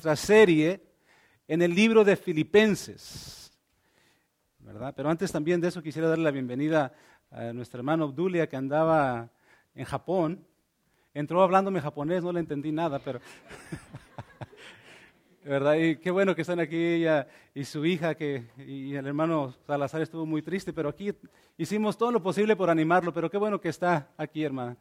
[0.00, 0.80] nuestra serie
[1.46, 3.52] en el libro de Filipenses.
[4.60, 4.94] ¿verdad?
[4.96, 6.94] Pero antes también de eso quisiera darle la bienvenida
[7.30, 9.28] a nuestro hermano Obdulia que andaba
[9.74, 10.42] en Japón.
[11.12, 13.20] Entró hablándome japonés, no le entendí nada, pero...
[15.44, 15.74] ¿verdad?
[15.74, 20.00] Y qué bueno que están aquí ella y su hija, que, y el hermano Salazar
[20.00, 21.12] estuvo muy triste, pero aquí
[21.58, 24.78] hicimos todo lo posible por animarlo, pero qué bueno que está aquí, hermana.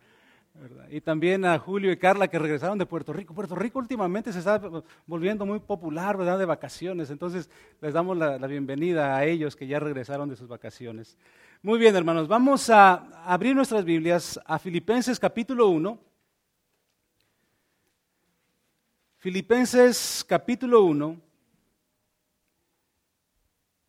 [0.89, 3.33] Y también a Julio y Carla que regresaron de Puerto Rico.
[3.33, 4.61] Puerto Rico últimamente se está
[5.05, 6.39] volviendo muy popular, ¿verdad?
[6.39, 7.09] De vacaciones.
[7.09, 7.49] Entonces
[7.81, 11.17] les damos la, la bienvenida a ellos que ya regresaron de sus vacaciones.
[11.61, 12.27] Muy bien, hermanos.
[12.27, 12.93] Vamos a
[13.25, 16.09] abrir nuestras Biblias a Filipenses capítulo 1.
[19.19, 21.19] Filipenses capítulo 1,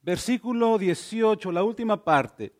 [0.02, 2.52] versículo 18, la última parte.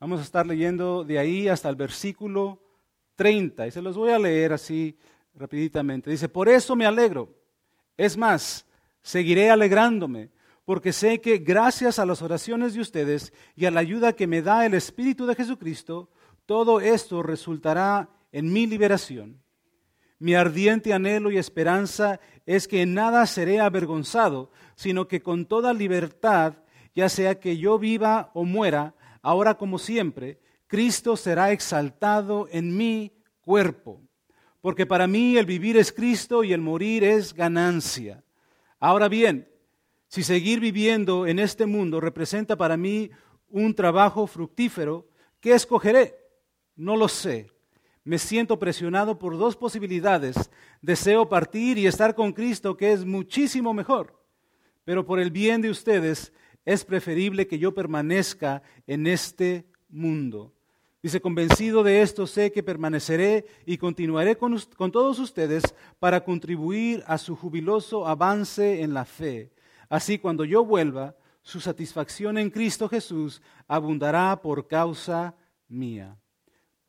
[0.00, 2.62] Vamos a estar leyendo de ahí hasta el versículo
[3.16, 4.96] 30 y se los voy a leer así
[5.34, 6.08] rapiditamente.
[6.08, 7.34] Dice, por eso me alegro.
[7.96, 8.64] Es más,
[9.02, 10.30] seguiré alegrándome,
[10.64, 14.40] porque sé que gracias a las oraciones de ustedes y a la ayuda que me
[14.40, 16.08] da el Espíritu de Jesucristo,
[16.46, 19.42] todo esto resultará en mi liberación.
[20.20, 25.72] Mi ardiente anhelo y esperanza es que en nada seré avergonzado, sino que con toda
[25.72, 26.54] libertad,
[26.94, 33.12] ya sea que yo viva o muera, ahora como siempre, Cristo será exaltado en mi
[33.40, 34.02] cuerpo.
[34.60, 38.24] Porque para mí el vivir es Cristo y el morir es ganancia.
[38.80, 39.48] Ahora bien,
[40.08, 43.10] si seguir viviendo en este mundo representa para mí
[43.48, 45.06] un trabajo fructífero,
[45.40, 46.16] ¿qué escogeré?
[46.76, 47.50] No lo sé
[48.08, 50.50] me siento presionado por dos posibilidades.
[50.80, 54.18] Deseo partir y estar con Cristo, que es muchísimo mejor.
[54.86, 56.32] Pero por el bien de ustedes
[56.68, 60.52] es preferible que yo permanezca en este mundo.
[61.02, 64.60] Dice, convencido de esto, sé que permaneceré y continuaré con,
[64.92, 65.62] todos ustedes
[65.98, 69.50] para contribuir a su jubiloso avance en la fe.
[69.88, 75.34] Así, cuando yo vuelva, su satisfacción en Cristo Jesús abundará por causa
[75.68, 76.18] mía.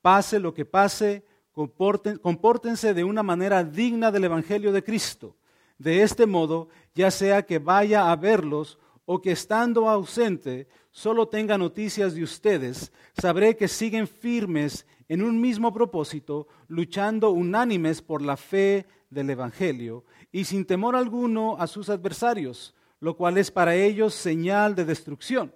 [0.01, 1.23] Pase lo que pase,
[1.53, 5.37] compórtense de una manera digna del Evangelio de Cristo.
[5.77, 8.77] De este modo, ya sea que vaya a verlos
[9.09, 15.41] o que estando ausente solo tenga noticias de ustedes, sabré que siguen firmes en un
[15.41, 21.89] mismo propósito, luchando unánimes por la fe del Evangelio y sin temor alguno a sus
[21.89, 25.53] adversarios, lo cual es para ellos señal de destrucción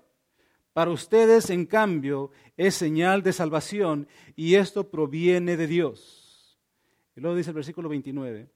[0.73, 6.57] para ustedes, en cambio, es señal de salvación y esto proviene de Dios.
[7.15, 8.49] Y luego dice el versículo 29,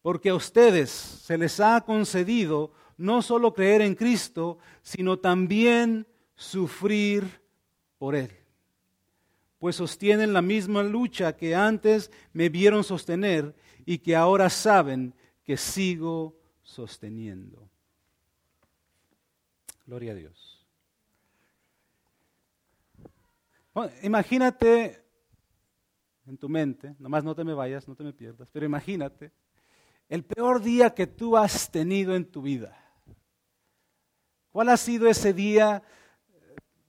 [0.00, 7.42] porque a ustedes se les ha concedido no solo creer en Cristo, sino también sufrir
[7.98, 8.30] por Él.
[9.58, 13.54] Pues sostienen la misma lucha que antes me vieron sostener
[13.84, 15.14] y que ahora saben
[15.44, 17.68] que sigo sosteniendo.
[19.84, 20.48] Gloria a Dios.
[24.02, 25.02] imagínate
[26.26, 29.32] en tu mente, nomás no te me vayas, no te me pierdas, pero imagínate
[30.08, 32.81] el peor día que tú has tenido en tu vida.
[34.52, 35.82] ¿Cuál ha sido ese día,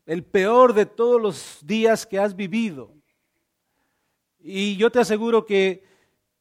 [0.06, 2.94] el peor de todos los días que has vivido?
[4.38, 5.85] Y yo te aseguro que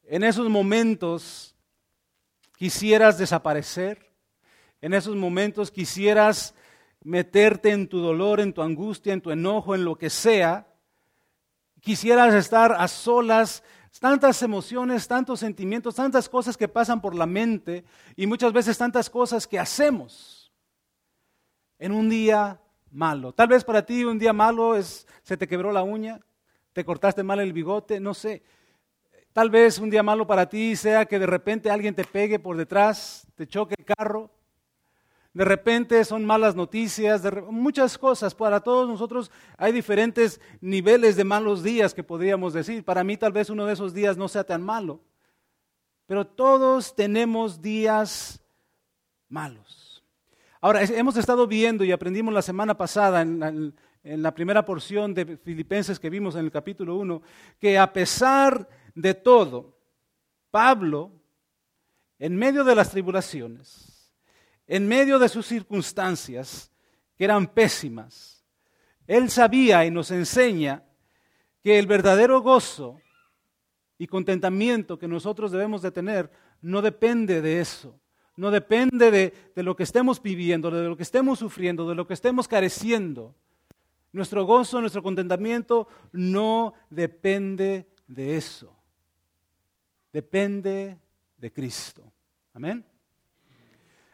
[0.03, 1.55] en esos momentos
[2.57, 4.11] quisieras desaparecer,
[4.81, 6.55] en esos momentos quisieras
[7.05, 10.67] meterte en tu dolor, en tu angustia, en tu enojo, en lo que sea.
[11.79, 13.63] Quisieras estar a solas,
[14.01, 17.85] tantas emociones, tantos sentimientos, tantas cosas que pasan por la mente
[18.17, 20.42] y muchas veces tantas cosas que hacemos
[21.83, 22.59] en un día
[22.91, 23.33] malo.
[23.33, 26.19] Tal vez para ti un día malo es se te quebró la uña,
[26.71, 28.43] te cortaste mal el bigote, no sé.
[29.33, 32.55] Tal vez un día malo para ti sea que de repente alguien te pegue por
[32.55, 34.31] detrás, te choque el carro
[35.33, 38.35] de repente son malas noticias, muchas cosas.
[38.35, 42.85] Para todos nosotros hay diferentes niveles de malos días que podríamos decir.
[42.85, 45.01] Para mí tal vez uno de esos días no sea tan malo.
[46.05, 48.43] Pero todos tenemos días
[49.27, 49.92] malos.
[50.63, 55.99] Ahora, hemos estado viendo y aprendimos la semana pasada en la, primera porción de Filipenses
[55.99, 57.21] que vimos en el capítulo 1,
[57.59, 59.77] que a pesar de todo,
[60.51, 61.11] Pablo,
[62.17, 64.15] en medio de las tribulaciones,
[64.65, 66.71] en medio de sus circunstancias,
[67.17, 68.45] que eran pésimas,
[69.05, 70.85] Él sabía y nos enseña
[71.61, 73.01] que el verdadero gozo
[73.97, 76.31] y contentamiento que nosotros debemos de tener
[76.61, 77.99] no depende de eso,
[78.35, 82.07] no depende de, de, lo que estemos viviendo, de lo que estemos sufriendo, de lo
[82.07, 83.35] que estemos careciendo.
[84.11, 88.75] Nuestro gozo, nuestro contentamiento no depende de eso,
[90.11, 90.97] depende
[91.37, 92.03] de Cristo.
[92.53, 92.85] Amén.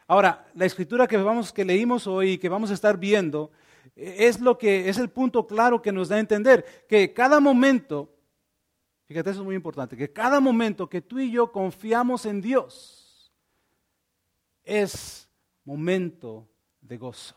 [0.06, 3.52] Ahora, la escritura que, vamos, que leímos hoy y que vamos a estar viendo
[3.94, 8.12] es lo que es el punto claro que nos da a entender que cada momento,
[9.06, 12.99] fíjate, eso es muy importante, que cada momento que tú y yo confiamos en Dios
[14.64, 15.28] es
[15.64, 16.48] momento
[16.80, 17.36] de gozo.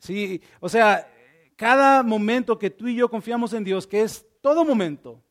[0.00, 1.10] Sí, o sea,
[1.56, 5.22] cada momento que tú y yo confiamos en Dios, que es todo momento,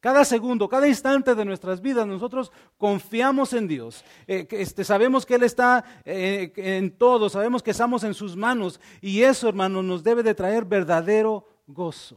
[0.00, 4.02] cada segundo, cada instante de nuestras vidas, nosotros confiamos en Dios.
[4.26, 8.80] Eh, este, sabemos que Él está eh, en todo, sabemos que estamos en sus manos.
[9.02, 12.16] Y eso, hermano, nos debe de traer verdadero gozo.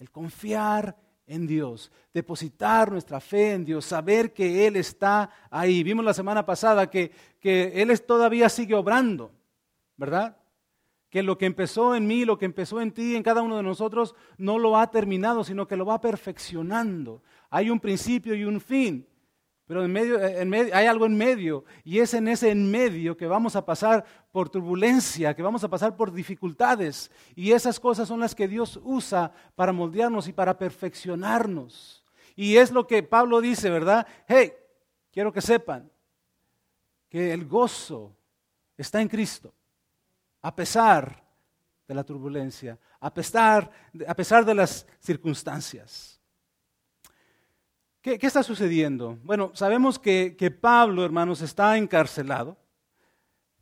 [0.00, 0.96] El confiar
[1.32, 5.82] en Dios, depositar nuestra fe en Dios, saber que Él está ahí.
[5.82, 9.32] Vimos la semana pasada que, que Él todavía sigue obrando,
[9.96, 10.36] ¿verdad?
[11.12, 13.62] que lo que empezó en mí, lo que empezó en ti, en cada uno de
[13.62, 17.22] nosotros, no lo ha terminado, sino que lo va perfeccionando.
[17.50, 19.06] Hay un principio y un fin,
[19.72, 23.56] pero en medio, hay algo en medio, y es en ese en medio que vamos
[23.56, 28.34] a pasar por turbulencia, que vamos a pasar por dificultades, y esas cosas son las
[28.34, 32.04] que Dios usa para moldearnos y para perfeccionarnos.
[32.36, 34.06] Y es lo que Pablo dice, ¿verdad?
[34.28, 34.52] Hey,
[35.10, 35.90] quiero que sepan
[37.08, 38.14] que el gozo
[38.76, 39.54] está en Cristo
[40.42, 41.24] a pesar
[41.88, 43.70] de la turbulencia, a pesar,
[44.06, 46.11] a pesar de las circunstancias.
[48.02, 49.16] ¿Qué, está sucediendo?
[49.22, 52.56] Bueno, sabemos que, Pablo, hermanos, está encarcelado,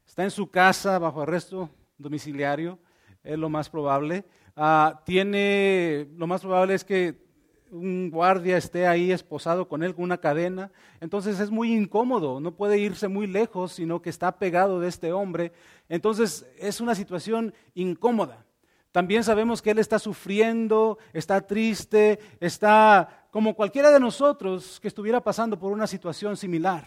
[0.07, 2.79] está en su casa bajo arresto domiciliario,
[3.23, 4.25] es lo más probable.
[4.57, 7.23] Ah, tiene, lo más probable es que
[7.71, 10.73] un guardia esté ahí esposado con él con una cadena.
[11.03, 15.13] Entonces es muy incómodo, no puede irse muy lejos, sino que está pegado de este
[15.13, 15.53] hombre.
[15.91, 18.47] Entonces es una situación incómoda.
[18.91, 25.23] También sabemos que él está sufriendo, está triste, está como cualquiera de nosotros que estuviera
[25.23, 26.85] pasando por una situación similar.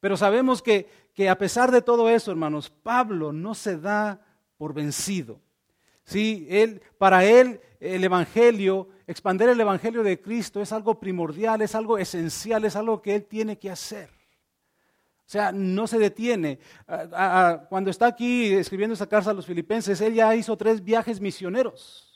[0.00, 4.20] Pero sabemos que, que a pesar de todo eso, hermanos, Pablo no se da
[4.56, 5.40] por vencido.
[6.04, 11.74] Sí, él, para él el Evangelio, expander el Evangelio de Cristo es algo primordial, es
[11.74, 14.08] algo esencial, es algo que él tiene que hacer.
[15.28, 16.58] O sea, no se detiene.
[17.68, 22.07] Cuando está aquí escribiendo esta carta a los filipenses, él ya hizo tres viajes misioneros.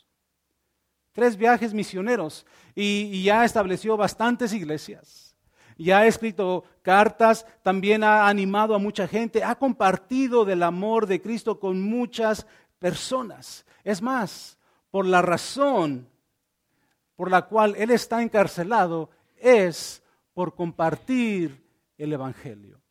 [1.13, 2.45] Tres viajes misioneros.
[2.75, 5.35] Y, ya estableció bastantes iglesias.
[5.77, 11.21] Ya ha escrito cartas, también ha animado a mucha gente, ha compartido del amor de
[11.21, 12.45] Cristo con muchas
[12.77, 13.65] personas.
[13.83, 14.57] Es más,
[14.91, 16.07] por la razón
[17.15, 21.63] por la cual él está encarcelado es por compartir
[21.97, 22.81] el Evangelio.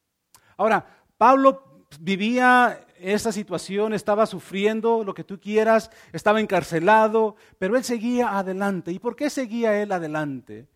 [0.56, 0.86] Ahora,
[1.16, 8.38] Pablo vivía esa situación, estaba sufriendo lo que tú quieras, estaba encarcelado, pero él seguía
[8.38, 8.92] adelante.
[8.92, 10.68] ¿Y por qué seguía él adelante?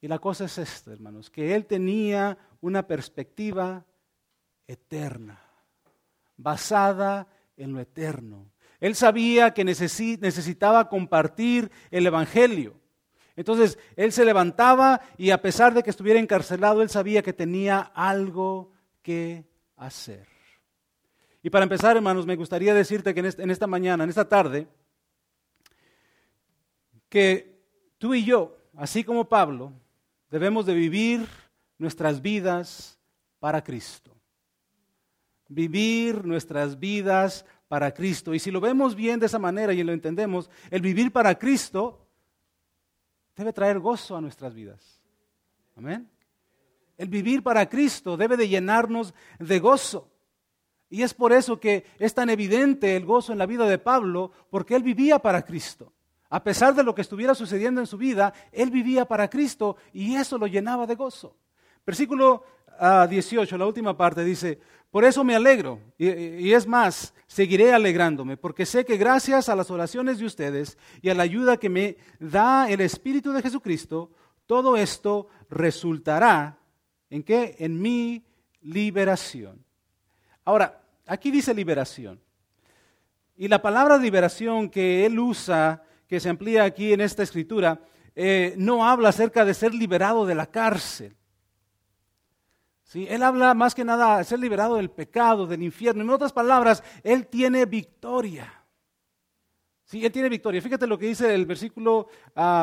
[0.00, 3.84] Y la cosa es esta, hermanos, que él tenía una perspectiva
[4.66, 5.40] eterna,
[6.36, 7.26] basada
[7.56, 8.50] en lo eterno.
[8.80, 12.78] Él sabía que necesitaba compartir el Evangelio.
[13.34, 17.80] Entonces, él se levantaba y a pesar de que estuviera encarcelado, él sabía que tenía
[17.80, 18.72] algo
[19.02, 19.44] que
[19.76, 20.35] hacer.
[21.46, 24.66] Y para empezar, hermanos, me gustaría decirte que en esta mañana, en esta tarde,
[27.08, 27.62] que
[27.98, 29.72] tú y yo, así como Pablo,
[30.28, 31.24] debemos de vivir
[31.78, 32.98] nuestras vidas
[33.38, 34.10] para Cristo.
[35.46, 38.34] Vivir nuestras vidas para Cristo.
[38.34, 42.08] Y si lo vemos bien de esa manera y lo entendemos, el vivir para Cristo
[43.36, 45.00] debe traer gozo a nuestras vidas.
[45.76, 46.10] Amén.
[46.98, 50.10] El vivir para Cristo debe de llenarnos de gozo.
[50.88, 54.30] Y es por eso que es tan evidente el gozo en la vida de Pablo,
[54.50, 55.92] porque él vivía para Cristo.
[56.28, 60.14] A pesar de lo que estuviera sucediendo en su vida, él vivía para Cristo y
[60.16, 61.36] eso lo llenaba de gozo.
[61.84, 62.44] Versículo
[63.08, 64.58] 18, ah, la última parte, dice,
[64.90, 69.70] por eso me alegro y, es más, seguiré alegrándome, porque sé que gracias a las
[69.70, 74.10] oraciones de ustedes y a la ayuda que me da el Espíritu de Jesucristo,
[74.46, 76.58] todo esto resultará
[77.10, 77.56] en qué?
[77.58, 78.24] En mi
[78.62, 79.65] liberación.
[80.46, 82.18] Ahora, aquí dice liberación.
[83.36, 87.80] Y la palabra liberación que él usa, que se amplía aquí en esta escritura,
[88.14, 91.14] eh, no habla acerca de ser liberado de la cárcel.
[92.94, 96.02] Él habla más que nada de ser liberado del pecado, del infierno.
[96.02, 98.64] En otras palabras, Él tiene victoria.
[99.92, 100.62] Él tiene victoria.
[100.62, 102.08] Fíjate lo que dice el versículo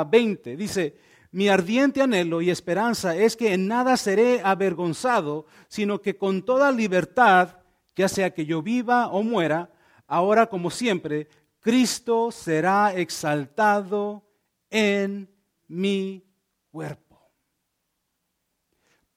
[0.09, 0.53] 20.
[0.53, 0.97] Ah, dice,
[1.31, 6.71] mi ardiente anhelo y esperanza es que en nada seré avergonzado, sino que con toda
[6.71, 7.57] libertad,
[7.95, 9.71] ya sea que yo viva o muera,
[10.07, 11.27] ahora como siempre,
[11.59, 14.23] Cristo será exaltado
[14.69, 15.29] en
[15.67, 16.25] mi
[16.71, 17.31] cuerpo.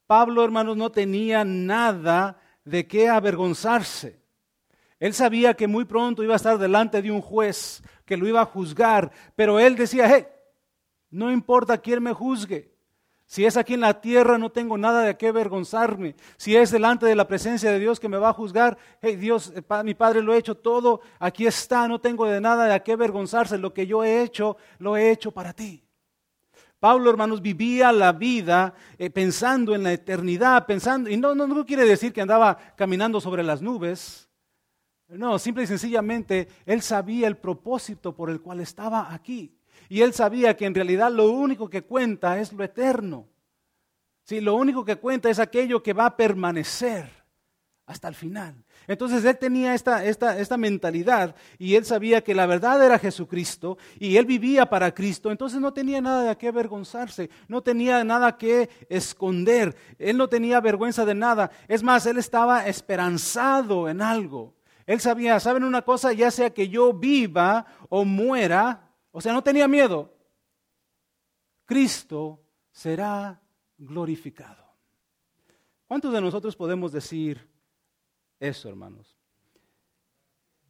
[0.05, 4.21] Pablo, hermanos, no tenía nada de qué avergonzarse.
[4.99, 8.41] Él sabía que muy pronto iba a estar delante de un juez que lo iba
[8.41, 10.25] a juzgar, pero él decía, hey,
[11.09, 12.76] no importa quién me juzgue.
[13.29, 16.15] Si es aquí en la tierra, no tengo nada de qué avergonzarme.
[16.37, 19.51] Si es delante de la presencia de Dios que me va a juzgar, hey Dios,
[19.53, 22.93] eh, mi Padre lo ha hecho todo, aquí está, no tengo de nada de qué
[22.93, 23.57] avergonzarse.
[23.57, 25.83] Lo que yo he hecho, lo he hecho para ti.
[26.79, 31.65] Pablo, hermanos, vivía la vida eh, pensando en la eternidad, pensando, y no, no, no
[31.65, 34.29] quiere decir que andaba caminando sobre las nubes.
[35.09, 39.56] No, simple y sencillamente, él sabía el propósito por el cual estaba aquí.
[39.89, 43.27] Y él sabía que en realidad lo único que cuenta es lo eterno.
[44.23, 47.09] Sí, lo único que cuenta es aquello que va a permanecer
[47.85, 48.65] hasta el final.
[48.85, 53.77] Entonces él tenía esta, esta, esta, mentalidad y él sabía que la verdad era Jesucristo
[53.99, 58.37] y él vivía para Cristo, entonces no tenía nada de qué avergonzarse, no tenía nada
[58.37, 61.49] que esconder, él no tenía vergüenza de nada.
[61.67, 64.53] Es más, él estaba esperanzado en algo.
[64.85, 66.13] Él sabía, ¿saben una cosa?
[66.13, 70.13] Ya sea que yo viva o muera, o sea, no tenía miedo.
[71.65, 73.41] Cristo será
[73.77, 74.65] glorificado.
[75.87, 77.47] ¿Cuántos de nosotros podemos decir
[78.39, 79.17] eso, hermanos?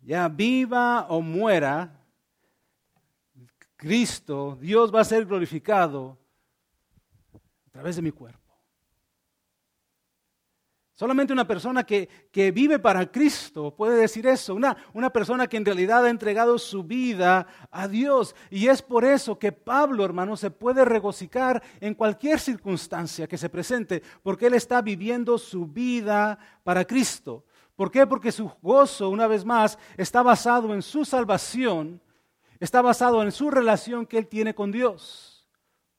[0.01, 2.03] Ya viva o muera,
[3.75, 6.17] Cristo, Dios va a ser glorificado
[7.67, 8.46] a través de mi cuerpo.
[10.97, 14.55] Solamente una persona que, vive para Cristo puede decir eso.
[14.55, 18.35] Una, una persona que en realidad ha entregado su vida a Dios.
[18.49, 23.47] Y es por eso que Pablo, hermano, se puede regocijar en cualquier circunstancia que se
[23.47, 27.45] presente, porque él está viviendo su vida para Cristo.
[27.75, 28.07] ¿Por qué?
[28.07, 32.01] Porque su gozo, una vez más, está basado en su salvación,
[32.59, 35.47] está basado en su relación que él tiene con Dios,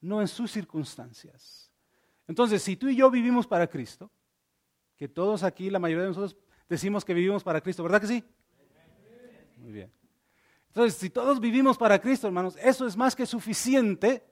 [0.00, 1.70] no en sus circunstancias.
[2.26, 4.10] Entonces, si tú y yo vivimos para Cristo,
[4.98, 6.36] que todos aquí, la mayoría de nosotros,
[6.68, 8.24] decimos que vivimos para Cristo, ¿verdad que sí?
[9.56, 9.92] Muy bien.
[10.66, 14.24] Entonces, si todos vivimos para Cristo, hermanos, eso es más que suficiente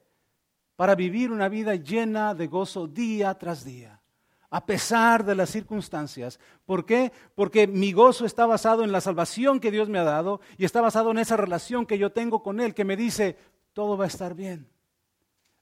[0.74, 4.02] para vivir una vida llena de gozo día tras día,
[4.50, 6.38] a pesar de las circunstancias.
[6.64, 7.12] ¿Por qué?
[7.34, 10.80] Porque mi gozo está basado en la salvación que Dios me ha dado y está
[10.80, 13.36] basado en esa relación que yo tengo con Él, que me dice,
[13.72, 14.68] todo va a estar bien.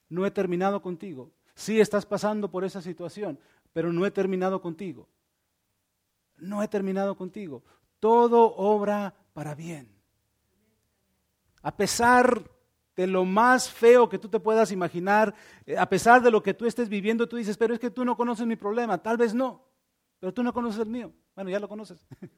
[0.09, 1.31] No he terminado contigo.
[1.55, 3.39] Sí estás pasando por esa situación,
[3.75, 5.09] pero no he terminado contigo.
[6.39, 7.63] No he terminado contigo.
[8.01, 9.93] Todo obra para bien.
[11.61, 12.51] A pesar
[12.95, 15.35] de lo más feo que tú te puedas imaginar,
[15.67, 18.05] eh, a pesar de lo que tú estés viviendo, tú dices, pero es que tú
[18.05, 18.97] no conoces mi problema.
[19.03, 19.67] Tal vez no,
[20.21, 21.13] pero tú no conoces el mío.
[21.35, 22.07] Bueno, ya lo conoces.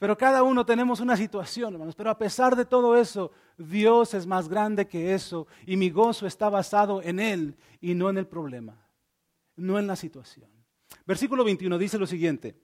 [0.00, 1.94] Pero cada uno tenemos una situación, hermanos.
[1.94, 6.26] Pero a pesar de todo eso, Dios es más grande que eso y mi gozo
[6.26, 8.89] está basado en Él y no en el problema
[9.60, 10.50] no en la situación.
[11.06, 12.56] Versículo 21 dice lo siguiente,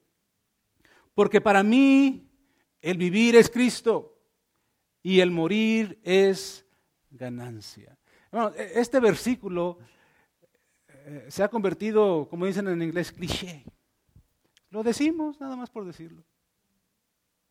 [1.15, 2.29] porque para mí
[2.81, 4.19] el vivir es Cristo
[5.03, 6.67] y el morir es
[7.11, 7.97] ganancia.
[8.57, 9.79] E, este versículo
[10.89, 13.65] eh, se ha convertido, como dicen en inglés, cliché.
[14.71, 16.25] Lo decimos nada más por decirlo,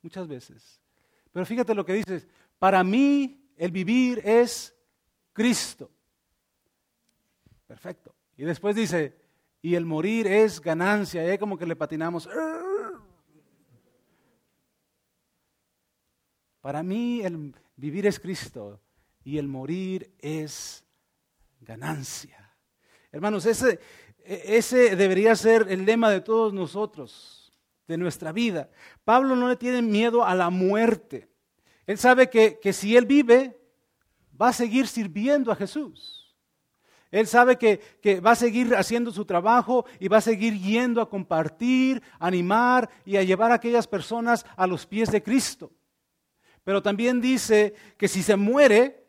[0.01, 0.81] muchas veces.
[1.31, 2.27] Pero fíjate lo que dices,
[2.59, 4.75] para mí el vivir es
[5.33, 5.89] Cristo.
[7.67, 8.13] Perfecto.
[8.37, 9.24] Y después dice,
[9.65, 11.25] y el morir es ganancia.
[11.25, 12.29] es como que le patinamos.
[16.61, 18.79] Para mí el vivir es Cristo
[19.23, 20.85] y el morir es
[21.61, 22.55] ganancia.
[23.11, 23.79] Hermanos, ese,
[24.23, 27.51] ese debería ser el lema de todos nosotros,
[27.87, 28.69] de nuestra vida.
[29.03, 31.27] Pablo no le tiene miedo a la muerte.
[31.87, 33.59] Él sabe que, que si él vive,
[34.39, 36.24] va a seguir sirviendo a Jesús.
[37.11, 41.09] Él sabe que, va a seguir haciendo su trabajo y va a seguir yendo a
[41.09, 45.71] compartir, animar y a llevar a aquellas personas a los pies de Cristo.
[46.63, 49.07] Pero también dice que si se muere,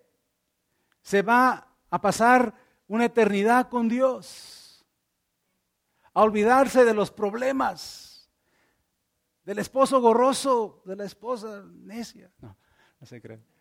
[1.00, 2.54] se va a pasar
[2.86, 4.84] una eternidad con Dios,
[6.12, 8.30] a olvidarse de los problemas,
[9.44, 12.30] del esposo gorroso, de la esposa necia.
[12.40, 12.56] No,
[13.00, 13.55] no se cree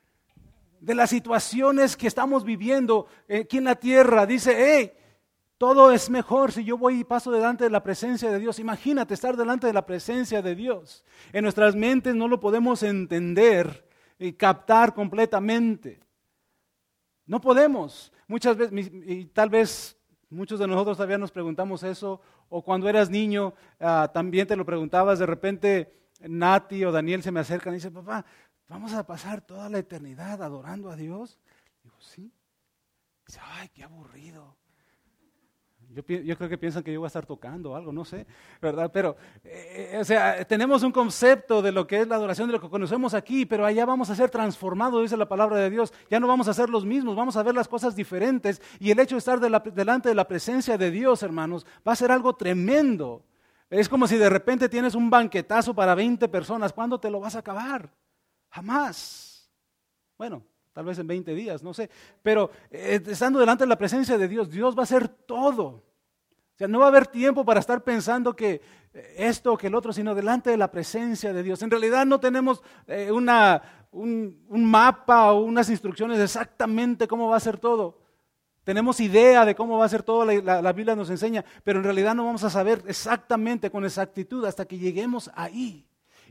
[0.79, 4.25] de las situaciones que estamos viviendo aquí en la tierra.
[4.25, 4.91] Dice, hey,
[5.57, 8.59] todo es mejor si yo voy y paso delante de la presencia de Dios.
[8.59, 11.05] Imagínate estar delante de la presencia de Dios.
[11.31, 13.87] En nuestras mentes no lo podemos entender
[14.19, 16.01] y captar completamente.
[17.25, 18.11] No podemos.
[18.27, 19.97] Muchas veces, y tal vez
[20.29, 24.65] muchos de nosotros todavía nos preguntamos eso, o cuando eras niño ah, también te lo
[24.65, 28.25] preguntabas, de repente Nati o Daniel se me acercan y dicen, papá,
[28.67, 31.39] ¿Vamos a pasar toda la eternidad adorando a Dios?
[31.83, 32.31] Digo, sí.
[33.27, 34.55] Dice, ay, qué aburrido.
[35.89, 38.25] Yo, creo que piensan que yo voy a estar tocando algo, no sé,
[38.61, 38.91] ¿verdad?
[38.91, 42.59] Pero, eh, o sea, tenemos un concepto de lo que es la adoración, de lo
[42.59, 45.93] que conocemos aquí, pero allá vamos a ser transformados, dice la palabra de Dios.
[46.09, 48.61] Ya no vamos a ser los mismos, vamos a ver las cosas diferentes.
[48.79, 52.11] Y el hecho de estar delante de la presencia de Dios, hermanos, va a ser
[52.11, 53.23] algo tremendo.
[53.69, 56.73] Es como si de repente tienes un banquetazo para 20 personas.
[56.73, 57.89] ¿Cuándo te lo vas a acabar?
[58.55, 59.51] Jamás.
[60.17, 61.89] Bueno, tal vez en 20 días, no sé.
[62.23, 65.65] Pero eh, estando delante de la presencia de Dios, Dios va a hacer todo.
[65.65, 68.61] O sea, no va a haber tiempo para estar pensando que
[68.93, 71.61] eh, esto o que el otro, sino delante de la presencia de Dios.
[71.63, 77.41] En realidad no tenemos eh, una, un, mapa o unas instrucciones exactamente cómo va a
[77.41, 77.99] ser todo.
[78.63, 81.83] Tenemos idea de cómo va a ser todo, la, la Biblia nos enseña, pero en
[81.83, 85.85] realidad no vamos a saber exactamente con exactitud hasta que lleguemos ahí.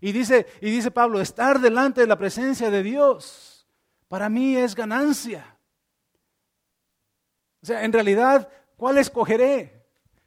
[0.04, 3.66] Y dice, y dice Pablo, estar delante de la presencia de Dios
[4.06, 5.56] para mí es ganancia.
[7.62, 8.46] O sea, en realidad,
[8.76, 9.86] ¿cuál escogeré?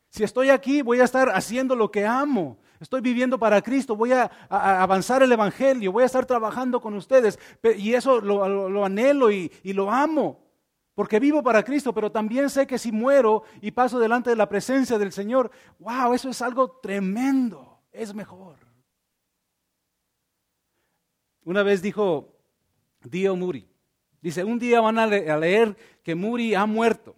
[0.09, 2.57] Si estoy aquí, voy a estar haciendo lo que amo.
[2.79, 7.37] Estoy viviendo para Cristo, voy a, avanzar el Evangelio, voy a estar trabajando con ustedes.
[7.77, 10.39] Y eso lo, anhelo y, y lo amo,
[10.95, 14.49] porque vivo para Cristo, pero también sé que si muero y paso delante de la
[14.49, 18.66] presencia del Señor, wow, eso es algo tremendo, es mejor.
[21.47, 22.35] Una vez dijo
[23.05, 23.65] Dio Muri,
[24.21, 27.15] Dice, un día van a, leer que Muri ha muerto.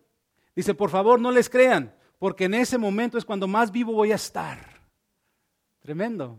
[0.55, 4.11] Dice, por favor, no les crean, porque en ese momento es cuando más vivo voy
[4.11, 4.59] a estar.
[5.79, 6.37] Tremendo.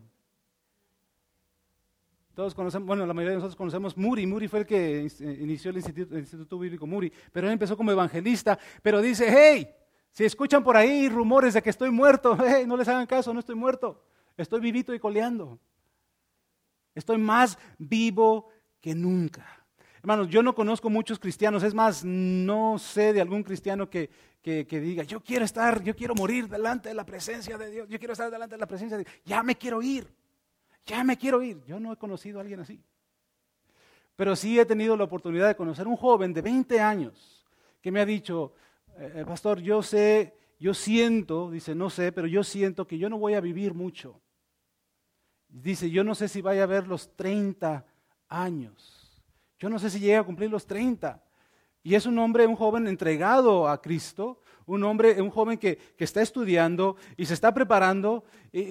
[2.33, 4.25] Todos conocemos, bueno, la mayoría de nosotros conocemos Muri.
[4.25, 7.91] Muri fue el que inició el Instituto, el Instituto Bíblico Muri, pero él empezó como
[7.91, 8.57] evangelista.
[8.83, 9.69] Pero dice, hey,
[10.13, 13.41] si escuchan por ahí rumores de que estoy muerto, hey, no les hagan caso, no
[13.41, 14.05] estoy muerto.
[14.37, 15.59] Estoy vivito y coleando.
[17.01, 18.49] Estoy más vivo
[18.81, 19.45] que nunca.
[19.99, 24.09] Hermanos, yo no conozco muchos cristianos, es más, no sé de algún cristiano que,
[24.43, 28.13] diga, yo quiero estar, yo quiero morir delante de la presencia de Dios, yo quiero
[28.13, 30.07] estar delante de la presencia de Dios, ya me quiero ir,
[30.87, 31.63] ya me quiero ir.
[31.65, 32.83] Yo no he conocido a alguien así.
[34.17, 37.47] Pero sí he tenido la oportunidad de conocer un joven de 20 años
[37.81, 38.55] que me ha dicho,
[38.99, 43.09] eh, eh, pastor, yo sé, yo siento, dice, no sé, pero yo siento que yo
[43.09, 44.21] no voy a vivir mucho.
[45.51, 47.85] Dice, yo no sé si vaya a ver los 30
[48.29, 49.23] años.
[49.59, 51.23] Yo no sé si llega a cumplir los 30.
[51.83, 56.23] Y es un hombre, un joven entregado a Cristo, un hombre, un joven que, está
[56.23, 58.25] estudiando y se está preparando,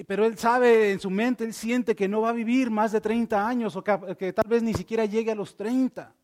[0.06, 3.00] pero él sabe en su mente, él siente que no va a vivir más de
[3.00, 6.14] 30 años o que, tal vez ni siquiera llegue a los 30.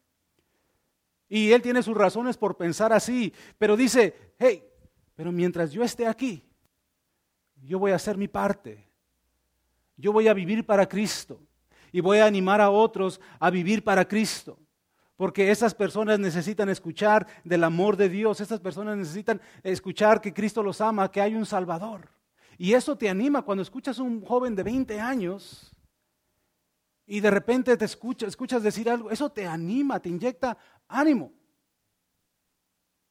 [1.29, 4.64] Y él tiene sus razones por pensar así, pero dice, hey,
[5.16, 6.42] pero mientras yo esté aquí,
[7.62, 8.86] yo voy a hacer mi parte.
[9.97, 11.41] Yo voy a vivir para Cristo
[11.93, 14.59] y voy a animar a otros a vivir para Cristo.
[15.17, 20.63] Porque esas personas necesitan escuchar del amor de Dios, esas personas necesitan escuchar que Cristo
[20.63, 22.11] los ama, que hay un Salvador.
[22.59, 25.75] Y eso te anima cuando escuchas a un joven de 20 años
[27.07, 31.33] y de repente te escuchas, escuchas decir algo, eso te anima, te inyecta ánimo.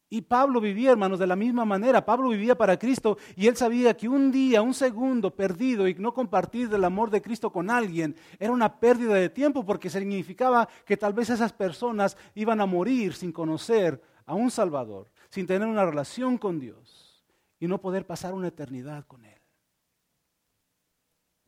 [0.10, 2.06] Y Pablo vivía, hermanos, de la misma manera.
[2.06, 6.14] Pablo vivía para Cristo y él sabía que un día, un segundo perdido y no
[6.14, 10.98] compartir del amor de Cristo con alguien era una pérdida de tiempo porque significaba que
[10.98, 15.86] tal vez esas personas iban a morir sin conocer a un Salvador, sin tener una
[15.86, 17.26] relación con Dios
[17.60, 19.42] y no poder pasar una eternidad con Él.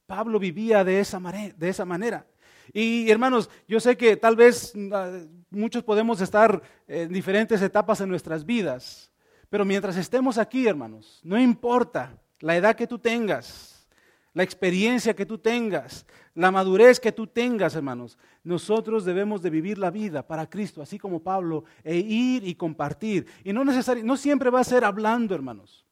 [0.07, 2.25] Pablo vivía de esa, de esa manera.
[2.73, 8.10] Y hermanos, yo sé que tal vez ah, muchos podemos estar en diferentes etapas en
[8.10, 9.12] nuestras vidas,
[9.49, 13.88] pero mientras estemos aquí, hermanos, no importa la edad que tú tengas,
[14.34, 19.77] la experiencia que tú tengas, la madurez que tú tengas, hermanos, nosotros debemos de vivir
[19.77, 23.25] la vida para Cristo, así como Pablo, e ir y compartir.
[23.43, 25.86] Y no, no siempre va a ser hablando, hermanos,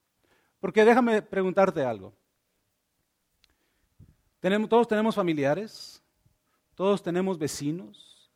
[0.60, 2.14] porque déjame preguntarte algo.
[4.40, 6.04] Tenemos, todos tenemos familiares,
[6.76, 8.30] todos tenemos vecinos,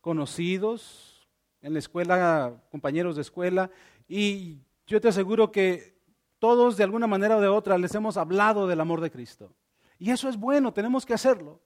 [0.00, 1.28] conocidos,
[1.60, 3.70] en la escuela, compañeros de escuela,
[4.08, 5.98] y yo te aseguro que
[6.38, 9.54] todos de alguna manera o de otra les hemos hablado del amor de Cristo.
[9.98, 11.60] Y eso es bueno, tenemos que hacerlo.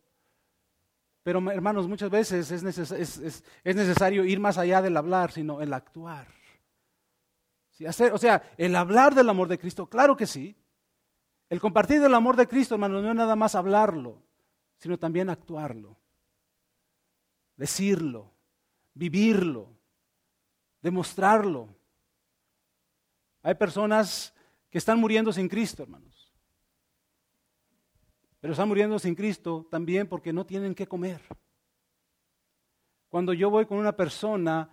[1.25, 2.63] Pero hermanos, muchas veces es,
[3.65, 6.29] necesario ir más allá del hablar, sino el actuar.
[7.87, 10.57] o sea, el hablar del amor de Cristo, claro que sí.
[11.49, 14.23] El compartir del amor de Cristo, hermanos, no es nada más hablarlo,
[14.77, 15.99] sino también actuarlo
[17.59, 18.33] decirlo,
[18.95, 19.69] vivirlo,
[20.81, 21.69] demostrarlo.
[23.43, 24.33] Hay personas
[24.71, 26.33] que están muriendo sin Cristo, hermanos.
[28.41, 31.21] Pero están muriendo sin Cristo también porque no tienen que comer.
[33.09, 34.71] Cuando yo voy con una persona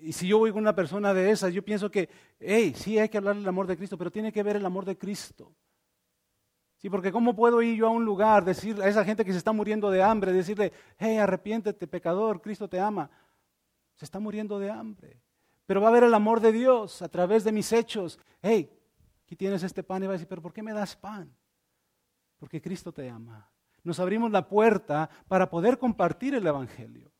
[0.00, 3.08] y si yo voy con una persona de esas, yo pienso que, hey, sí hay
[3.08, 5.52] que hablar del amor de Cristo, pero tiene que ver el amor de Cristo.
[6.78, 9.38] Sí, porque ¿cómo puedo ir yo a un lugar, decirle a esa gente que se
[9.38, 13.10] está muriendo de hambre, decirle, hey, arrepiéntete, pecador, Cristo te ama?
[13.96, 15.20] Se está muriendo de hambre.
[15.66, 18.20] Pero va a ver el amor de Dios a través de mis hechos.
[18.40, 18.70] Hey,
[19.24, 21.34] aquí tienes este pan y va a decir, pero ¿por qué me das pan?
[22.38, 23.50] Porque Cristo te ama.
[23.82, 27.10] Nos abrimos la puerta para poder compartir el Evangelio.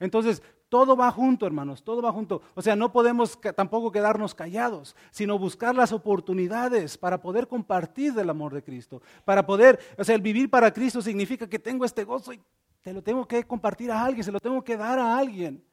[0.00, 0.42] Entonces,
[0.76, 2.42] todo va junto, hermanos, todo va junto.
[2.54, 8.28] O sea, no podemos tampoco quedarnos callados, sino buscar las oportunidades para poder compartir del
[8.28, 9.00] amor de Cristo.
[9.24, 12.42] Para poder, o sea, el vivir para Cristo significa que tengo este gozo y
[12.82, 15.64] te lo tengo que compartir a alguien, se lo tengo que dar a alguien,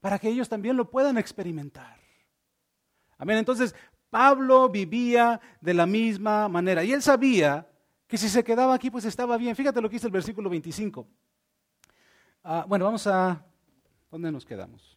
[0.00, 2.00] para que ellos también lo puedan experimentar.
[3.18, 3.36] Amén.
[3.36, 3.74] Entonces,
[4.08, 7.68] Pablo vivía de la misma manera y él sabía
[8.06, 9.54] que si se quedaba aquí, pues estaba bien.
[9.54, 11.06] Fíjate lo que dice el versículo 25.
[12.44, 13.44] Ah, bueno, vamos a
[14.10, 14.96] ¿Dónde nos quedamos?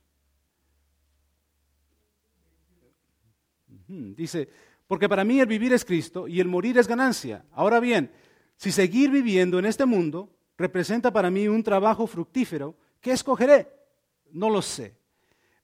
[3.88, 4.47] Dice,
[4.88, 7.45] porque para mí el vivir es Cristo y el morir es ganancia.
[7.52, 8.12] Ahora bien,
[8.56, 13.67] si seguir viviendo en este mundo representa para mí un trabajo fructífero, ¿qué escogeré?
[14.32, 14.95] No lo sé.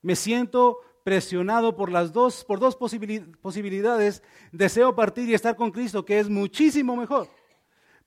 [0.01, 4.23] Me siento presionado por las dos, por dos posibilidades.
[4.51, 7.29] Deseo partir y estar con Cristo, que es muchísimo mejor.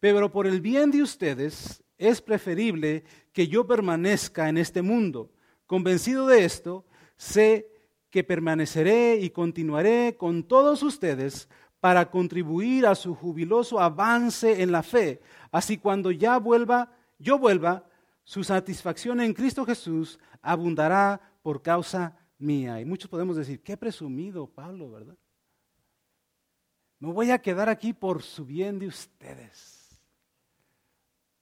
[0.01, 5.31] Pero por el bien de ustedes es preferible que yo permanezca en este mundo.
[5.67, 6.85] Convencido de esto,
[7.17, 7.71] sé
[8.09, 14.83] que permaneceré y continuaré con todos ustedes para contribuir a su jubiloso avance en la
[14.83, 15.21] fe.
[15.53, 17.85] Así cuando ya vuelva, yo vuelva,
[18.25, 22.81] su satisfacción en Cristo Jesús abundará por causa mía.
[22.81, 25.17] Y muchos podemos decir, qué presumido Pablo, ¿verdad?
[26.99, 29.80] Me voy a quedar aquí por su bien de ustedes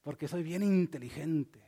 [0.08, 1.60] porque soy bien inteligente.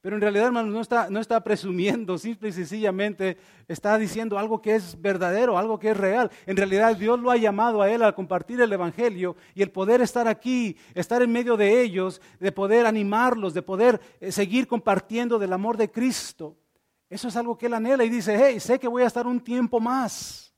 [0.00, 3.36] Pero en realidad, hermanos, no está, no está presumiendo, simple y sencillamente
[3.68, 6.32] está diciendo algo que es verdadero, algo que es real.
[6.46, 10.00] En realidad Dios lo ha llamado a él a compartir el Evangelio y el poder
[10.00, 15.38] estar aquí, estar en medio de ellos, de poder animarlos, de poder eh, seguir compartiendo
[15.38, 16.56] del amor de Cristo.
[17.08, 19.38] Eso es algo que él anhela y dice, hey, sé que voy a estar un
[19.38, 20.52] tiempo más.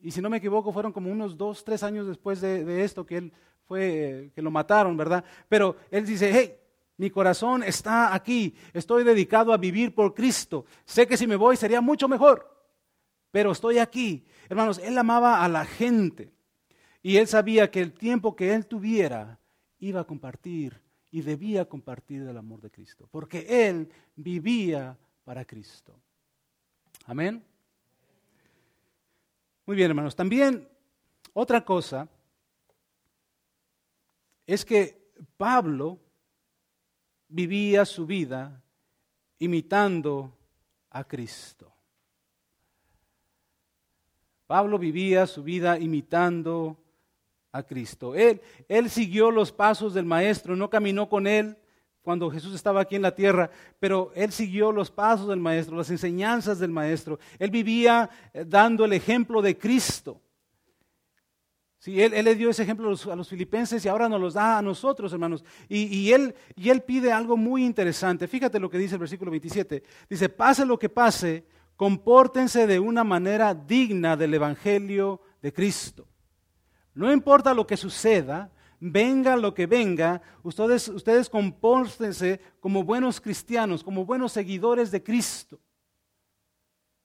[0.00, 3.04] Y si no me equivoco, fueron como unos dos, tres años después de, de esto
[3.04, 3.32] que él
[3.66, 5.24] fue que lo mataron, ¿verdad?
[5.48, 6.56] Pero él dice, hey,
[6.96, 10.64] mi corazón está aquí, estoy dedicado a vivir por Cristo.
[10.84, 12.50] Sé que si me voy sería mucho mejor,
[13.30, 14.24] pero estoy aquí.
[14.48, 16.32] Hermanos, él amaba a la gente
[17.02, 19.40] y él sabía que el tiempo que él tuviera
[19.78, 25.94] iba a compartir y debía compartir el amor de Cristo, porque él vivía para Cristo.
[27.06, 27.44] Amén.
[29.66, 30.14] Muy bien, hermanos.
[30.14, 30.68] También
[31.32, 32.08] otra cosa
[34.46, 35.98] es que Pablo
[37.28, 38.62] vivía su vida
[39.38, 40.36] imitando
[40.90, 41.72] a Cristo.
[44.46, 46.76] Pablo vivía su vida imitando
[47.50, 48.14] a Cristo.
[48.14, 51.56] Él, él siguió los pasos del Maestro, no caminó con él
[52.02, 55.90] cuando Jesús estaba aquí en la tierra, pero él siguió los pasos del Maestro, las
[55.90, 57.18] enseñanzas del Maestro.
[57.38, 60.20] Él vivía eh, dando el ejemplo de Cristo.
[61.84, 64.62] Sí, él, le dio ese ejemplo a los, filipenses y ahora nos los da a
[64.62, 65.44] nosotros, hermanos.
[65.68, 68.26] Y, él, y él pide algo muy interesante.
[68.26, 69.82] Fíjate lo que dice el versículo 27.
[70.08, 71.44] Dice, pase lo que pase,
[71.76, 76.08] compórtense de una manera digna del Evangelio de Cristo.
[76.94, 83.84] No importa lo que suceda, venga lo que venga, ustedes, ustedes compórtense como buenos cristianos,
[83.84, 85.60] como buenos seguidores de Cristo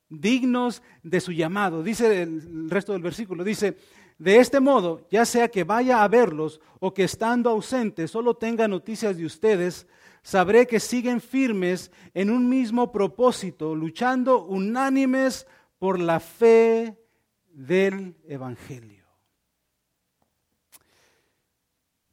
[0.10, 1.84] dignos de su llamado.
[1.84, 3.78] Dice el resto del versículo, dice,
[4.20, 8.68] de este modo, ya sea que vaya a verlos o que estando ausente solo tenga
[8.68, 9.88] noticias de ustedes,
[10.22, 15.48] sabré que siguen firmes en un mismo propósito, luchando unánimes
[15.80, 17.00] por la fe
[17.48, 19.06] del Evangelio.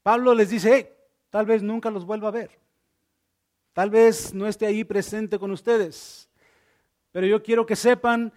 [0.04, 0.96] Pablo les dice,
[1.30, 2.52] tal vez nunca los vuelva a ver,
[3.72, 6.30] tal vez no esté ahí presente con ustedes,
[7.10, 8.32] pero yo quiero que sepan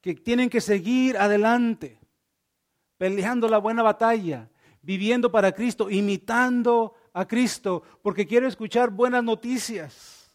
[0.00, 1.97] que tienen que seguir adelante
[2.98, 4.50] peleando la buena batalla,
[4.82, 10.34] viviendo para Cristo, imitando a Cristo, porque quiero escuchar buenas noticias.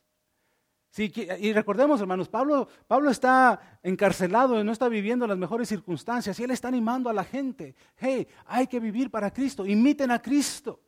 [0.90, 6.44] Sí, y recordemos, hermanos, Pablo, Pablo está encarcelado, no está viviendo las mejores circunstancias, y
[6.44, 7.76] él está animando a la gente.
[7.98, 10.80] Hey, hay que vivir para Cristo, imiten a Cristo.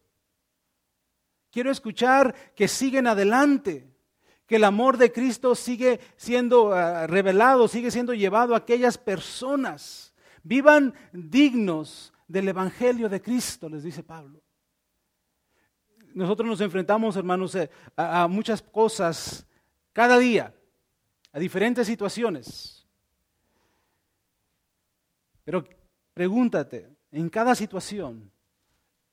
[1.52, 3.90] Quiero escuchar que siguen adelante,
[4.46, 10.05] que el amor de Cristo sigue siendo ah, revelado, sigue siendo llevado a aquellas personas
[10.46, 14.44] Vivan dignos del Evangelio de Cristo, les dice Pablo.
[16.14, 19.48] Nosotros nos enfrentamos, hermanos, eh, a, muchas cosas
[19.92, 20.54] cada día.
[21.34, 22.88] a diferentes situaciones.
[25.44, 25.68] Pero
[26.14, 28.32] pregúntate, en cada situación,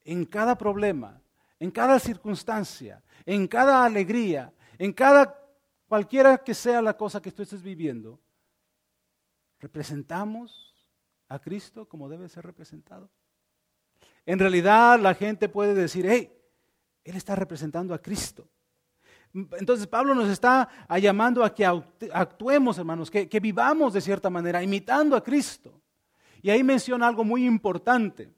[0.05, 1.21] en cada problema,
[1.59, 5.35] en cada circunstancia, en cada alegría, en cada
[5.89, 8.21] cualquiera que sea la cosa que tú estés viviendo,
[9.59, 10.72] ¿representamos
[11.33, 13.11] a Cristo como debe ser representado?
[14.27, 16.33] En realidad la gente puede decir, hey,
[17.05, 18.49] Él está representando a Cristo.
[19.35, 20.69] Entonces Pablo nos está
[21.01, 21.65] llamando a que
[22.13, 25.81] actuemos, hermanos, que, vivamos de cierta manera, imitando a Cristo.
[26.43, 28.31] Y ahí menciona algo muy importante.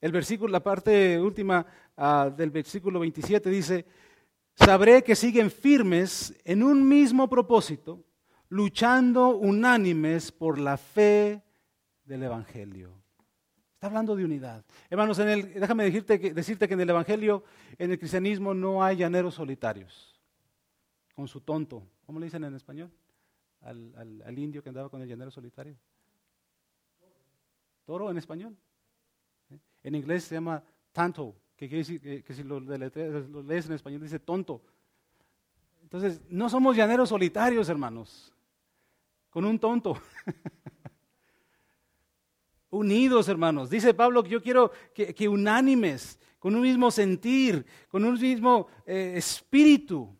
[0.00, 1.64] El versículo, la parte última
[1.96, 3.86] ah, del versículo 27 dice,
[4.56, 8.04] sabré que siguen firmes en un mismo propósito,
[8.48, 11.42] luchando unánimes por la fe
[12.08, 12.90] del Evangelio.
[13.74, 14.64] Está hablando de unidad.
[14.90, 17.44] Hermanos, en el, déjame decirte que, decirte que en el Evangelio,
[17.76, 20.18] en el cristianismo, no hay llaneros solitarios.
[21.14, 21.86] Con su tonto.
[22.06, 22.90] ¿Cómo le dicen en español?
[23.60, 25.76] Al, indio que andaba con el llanero solitario.
[27.84, 28.56] Toro en español.
[29.50, 29.58] ¿Eh?
[29.84, 34.00] En inglés se llama tanto, que quiere decir que, si lo, lo lees en español
[34.00, 34.62] dice tonto.
[35.82, 38.32] Entonces, no somos llaneros solitarios, hermanos,
[39.30, 40.00] con un tonto.
[42.70, 43.70] unidos, hermanos.
[43.70, 49.14] Dice Pablo que yo quiero que, unánimes, con un mismo sentir, con un mismo eh,
[49.16, 50.16] espíritu,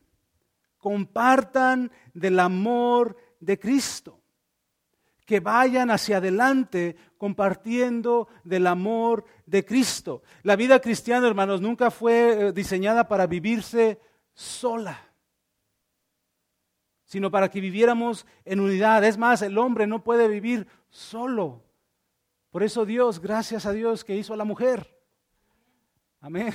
[0.79, 4.21] compartan del amor de Cristo.
[5.25, 10.23] Que vayan hacia adelante compartiendo del amor de Cristo.
[10.43, 14.01] La vida cristiana, hermanos, nunca fue eh, diseñada para vivirse
[14.33, 15.09] sola
[17.09, 19.03] sino para que viviéramos en unidad.
[19.03, 21.63] Es más, el hombre no puede vivir solo.
[22.59, 24.93] Por eso Dios, gracias a Dios que hizo a la mujer.
[26.21, 26.53] Amén.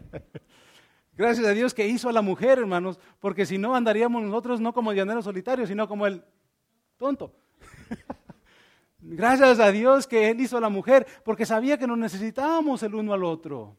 [1.14, 4.74] Gracias a Dios que hizo a la mujer, hermanos, porque si no andaríamos nosotros no
[4.74, 6.22] como el llanero solitario, sino como el
[6.98, 7.34] tonto.
[9.00, 12.94] Gracias a Dios que Él hizo a la mujer, porque sabía que nos necesitábamos el
[12.94, 13.78] uno al otro.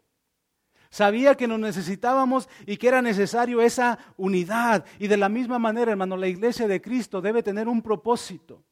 [0.90, 4.84] Sabía que nos necesitábamos y que era necesario esa unidad.
[4.98, 8.64] Y de la misma manera, hermano, la iglesia de Cristo debe tener un propósito.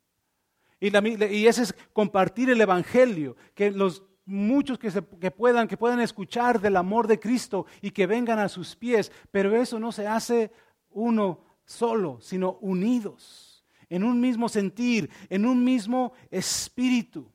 [0.79, 6.75] Y, ese es compartir el Evangelio, que los muchos que, puedan, que puedan escuchar del
[6.75, 10.51] amor de Cristo y que vengan a sus pies, pero eso no se hace
[10.91, 17.31] uno solo, sino unidos, en un mismo sentir, en un mismo espíritu.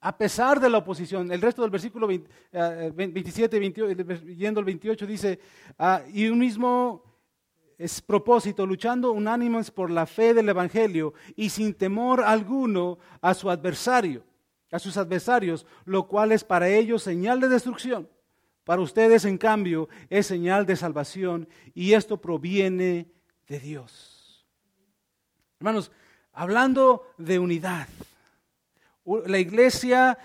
[0.00, 5.40] A pesar de la oposición, el resto del versículo 27, 28, yendo al 28, dice,
[5.78, 7.02] ah, y un mismo
[7.78, 13.50] es propósito, luchando unánimes por la fe del Evangelio y sin temor alguno a su
[13.50, 14.24] adversario,
[14.70, 18.08] a sus adversarios, lo cual es para ellos señal de destrucción.
[18.64, 23.10] Para ustedes, en cambio, es señal de salvación y esto proviene
[23.46, 24.46] de Dios.
[25.60, 25.92] Hermanos,
[26.32, 27.88] hablando de unidad,
[29.26, 30.18] la iglesia,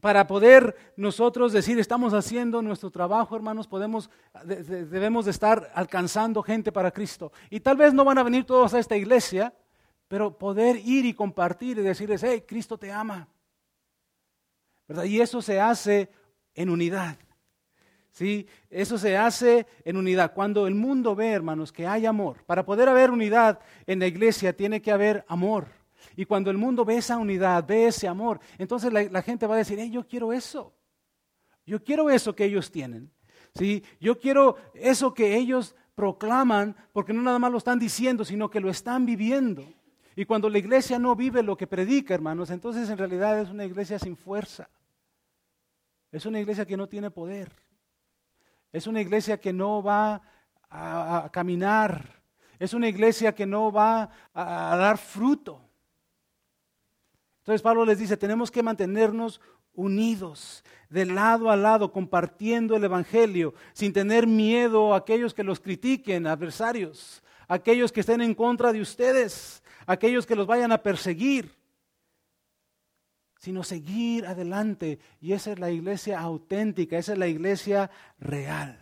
[0.00, 4.10] para poder nosotros decir estamos haciendo nuestro trabajo, hermanos, podemos,
[4.44, 7.32] debemos de estar alcanzando gente para Cristo.
[7.50, 9.52] Y tal vez no van a venir todos a esta iglesia,
[10.06, 13.28] pero poder ir y compartir y decirles, hey, Cristo te ama.
[14.86, 15.04] ¿Verdad?
[15.04, 16.10] Y eso se hace
[16.54, 17.16] en unidad.
[18.10, 18.46] ¿Sí?
[18.68, 20.34] Eso se hace en unidad.
[20.34, 24.54] Cuando el mundo ve, hermanos, que hay amor, para poder haber unidad en la iglesia
[24.54, 25.81] tiene que haber amor.
[26.16, 29.58] Y cuando el mundo ve esa unidad, ve ese amor, entonces la, gente va a
[29.58, 30.74] decir, yo quiero eso.
[31.64, 33.12] Yo quiero eso que ellos tienen.
[33.54, 33.84] ¿Sí?
[34.00, 38.60] Yo quiero eso que ellos proclaman, porque no nada más lo están diciendo, sino que
[38.60, 39.64] lo están viviendo.
[40.16, 43.64] Y cuando la iglesia no vive lo que predica, hermanos, entonces en realidad es una
[43.64, 44.68] iglesia sin fuerza.
[46.10, 47.50] Es una iglesia que no tiene poder.
[48.72, 50.22] Es una iglesia que no va
[50.68, 52.22] a, caminar.
[52.58, 55.60] Es una iglesia que no va a dar fruto.
[57.42, 59.40] Entonces Pablo les dice, tenemos que mantenernos
[59.74, 65.58] unidos, de lado a lado, compartiendo el Evangelio, sin tener miedo a aquellos que los
[65.58, 71.52] critiquen, adversarios, aquellos que estén en contra de ustedes, aquellos que los vayan a perseguir,
[73.38, 75.00] sino seguir adelante.
[75.20, 78.81] Y esa es la iglesia auténtica, esa es la iglesia real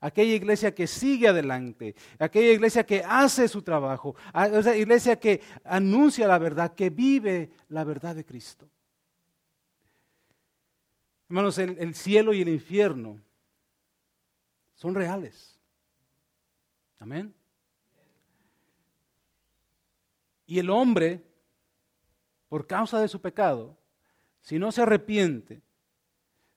[0.00, 6.26] aquella iglesia que sigue adelante, aquella iglesia que hace su trabajo, esa iglesia que anuncia
[6.26, 8.68] la verdad, que vive la verdad de Cristo.
[11.28, 13.20] Hermanos, el, el cielo y el infierno
[14.74, 15.58] son reales.
[16.98, 17.34] Amén.
[20.46, 21.24] Y el hombre,
[22.48, 23.76] por causa de su pecado,
[24.40, 25.60] si no se arrepiente,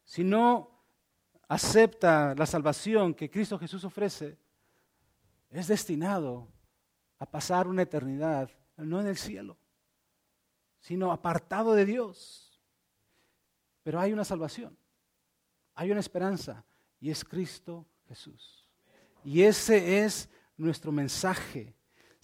[0.05, 0.78] si no
[1.49, 4.37] acepta la salvación que Cristo Jesús ofrece,
[5.49, 6.47] es destinado
[7.17, 9.57] a pasar una eternidad, no en el cielo,
[10.79, 12.61] sino apartado de Dios.
[13.83, 14.77] Pero hay una salvación,
[15.73, 16.63] hay una esperanza,
[17.01, 18.67] y es Cristo Jesús.
[19.23, 21.73] Y ese es nuestro mensaje.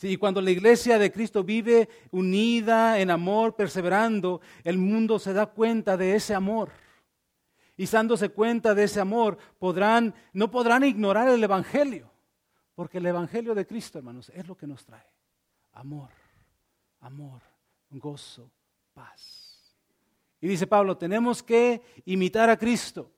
[0.02, 5.48] y cuando la iglesia de Cristo vive unida en amor, perseverando, el mundo se da
[5.48, 6.70] cuenta de ese amor.
[7.78, 12.12] Y dándose cuenta de ese amor, podrán, no podrán ignorar el Evangelio.
[12.74, 15.06] Porque el Evangelio de Cristo, hermanos, es lo que nos trae.
[15.74, 16.10] Amor,
[17.02, 17.42] amor,
[17.90, 18.50] gozo,
[18.94, 19.46] paz.
[20.42, 23.12] Y dice Pablo, tenemos que imitar a Cristo.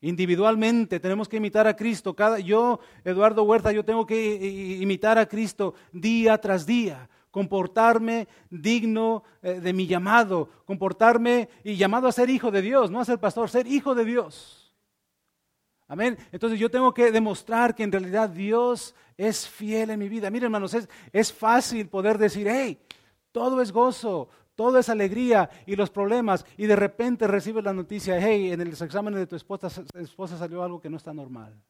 [0.00, 2.14] Individualmente tenemos que imitar a Cristo.
[2.14, 7.08] Cada, yo, Eduardo Huerta, yo tengo que imitar a Cristo día tras día.
[7.34, 10.48] Comportarme digno eh, de mi llamado.
[10.64, 14.04] Comportarme y llamado a ser hijo de Dios, no a ser pastor, ser hijo de
[14.04, 14.72] Dios.
[15.88, 16.16] Amén.
[16.30, 20.30] Entonces yo tengo que demostrar que en realidad Dios es fiel en mi vida.
[20.30, 22.78] Miren, hermanos, es, es fácil poder decir, hey,
[23.32, 28.16] todo es gozo, todo es alegría y los problemas, y de repente recibes la noticia,
[28.20, 31.60] hey, en el examen de tu esposa, esposa salió algo que no está normal.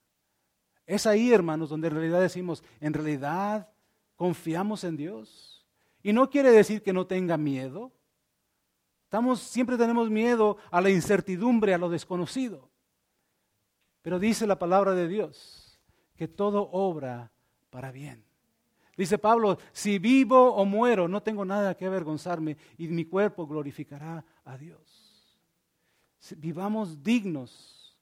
[0.85, 3.71] Es ahí, hermanos, donde en realidad decimos, en realidad
[4.17, 5.67] confiamos en Dios.
[6.03, 7.93] Y no quiere decir que no tenga miedo.
[9.37, 12.69] Siempre tenemos miedo a la incertidumbre, a lo desconocido.
[14.03, 15.81] Pero dice la palabra de Dios
[16.17, 17.33] que todo obra
[17.71, 18.25] para bien.
[18.97, 24.25] Dice Pablo, si vivo o muero, no tengo nada que avergonzarme y mi cuerpo glorificará
[24.45, 25.39] a Dios.
[26.37, 27.99] Vivamos dignos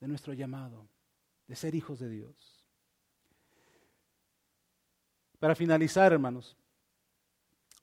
[0.00, 0.88] de nuestro llamado,
[1.46, 2.57] de ser hijos de Dios.
[5.38, 6.56] Para finalizar, hermanos,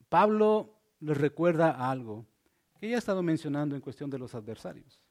[0.09, 2.25] Pablo les recuerda algo
[2.79, 5.01] que ya he estado mencionando en cuestión de los adversarios.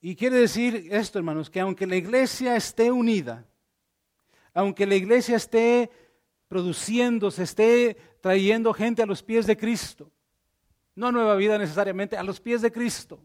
[0.00, 3.46] Y quiere decir esto, hermanos, que aunque la iglesia esté unida,
[4.52, 5.90] aunque la iglesia esté
[6.48, 10.10] produciendo, se esté trayendo gente a los pies de Cristo,
[10.94, 13.22] no nueva vida necesariamente, a los pies de Cristo.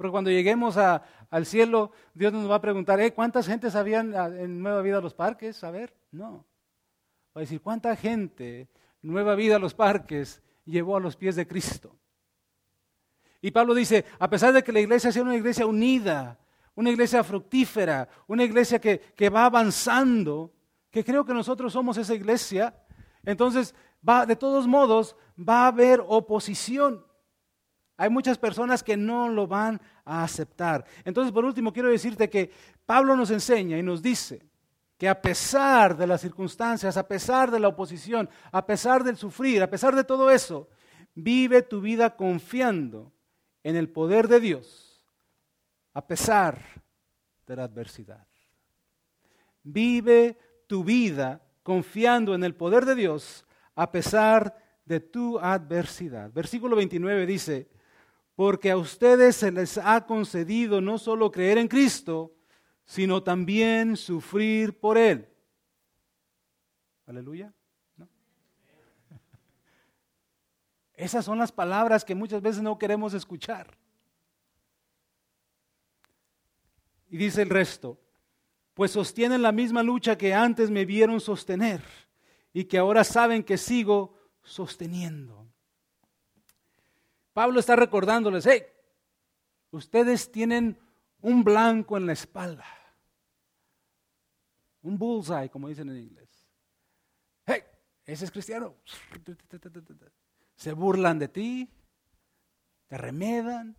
[0.00, 4.62] Porque cuando lleguemos al cielo, Dios nos va a preguntar, ¿eh, ¿cuántas gentes habían en
[4.62, 5.62] nueva vida los parques?
[5.62, 6.46] A ver, no.
[7.36, 8.70] Va a decir, ¿cuánta gente
[9.02, 11.98] nueva vida los parques llevó a los pies de Cristo?
[13.42, 16.38] Y Pablo dice, a pesar de que la iglesia sea una iglesia unida,
[16.76, 20.50] una iglesia fructífera, una iglesia que, va avanzando,
[20.90, 22.74] que creo que nosotros somos esa iglesia,
[23.22, 23.74] entonces
[24.08, 27.04] va, de todos modos va a haber oposición.
[28.00, 30.86] Hay muchas personas que no lo van a aceptar.
[31.04, 32.50] Entonces, por último, quiero decirte que
[32.86, 34.40] Pablo nos enseña y nos dice
[34.96, 39.62] que a pesar de las circunstancias, a pesar de la oposición, a pesar del sufrir,
[39.62, 40.70] a pesar de todo eso,
[41.14, 43.12] vive tu vida confiando
[43.62, 45.04] en el poder de Dios
[45.92, 46.58] a pesar
[47.46, 48.26] de la adversidad.
[49.62, 56.32] Vive tu vida confiando en el poder de Dios a pesar de tu adversidad.
[56.32, 57.68] Versículo 29 dice,
[58.40, 62.34] porque a ustedes se les ha concedido no solo creer en Cristo,
[62.86, 65.28] sino también sufrir por Él.
[67.04, 67.52] Aleluya.
[70.94, 73.76] Esas son las palabras que muchas veces no queremos escuchar.
[77.10, 78.00] Y dice el resto,
[78.72, 81.82] pues sostienen la misma lucha que antes me vieron sostener
[82.54, 85.49] y que ahora saben que sigo sosteniendo.
[87.32, 88.62] Pablo está recordándoles, hey,
[89.70, 90.78] ustedes tienen
[91.20, 92.66] un blanco en la espalda,
[94.82, 96.48] un bullseye, como dicen en inglés.
[97.46, 97.62] Hey,
[98.04, 98.74] ese es cristiano
[100.60, 101.70] se burlan de ti,
[102.86, 103.74] te remedan.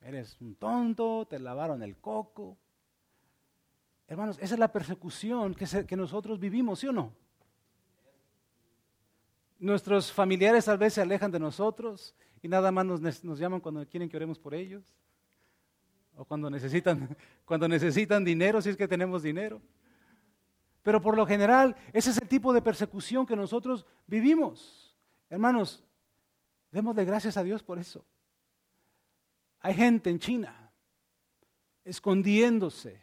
[0.00, 2.58] Eres un tonto, te lavaron el coco.
[4.08, 7.14] Hermanos, esa es la persecución que, nosotros vivimos, ¿sí o no?
[9.64, 13.88] Nuestros familiares tal vez se alejan de nosotros y nada más nos, nos llaman cuando
[13.88, 14.94] quieren que oremos por ellos.
[16.16, 17.16] O cuando necesitan,
[17.46, 19.62] cuando necesitan dinero, si es que tenemos dinero.
[20.82, 24.94] Pero por lo general, ese es el tipo de persecución que nosotros vivimos.
[25.30, 25.82] Hermanos,
[26.70, 28.04] démosle gracias a Dios por eso.
[29.60, 30.70] Hay gente en China
[31.84, 33.00] escondiéndose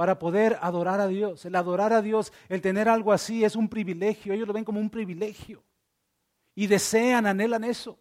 [0.00, 1.44] para poder adorar a Dios.
[1.44, 4.32] El adorar a Dios, el tener algo así es un privilegio.
[4.32, 5.62] Ellos lo ven como un privilegio.
[6.54, 7.98] Y desean, anhelan eso.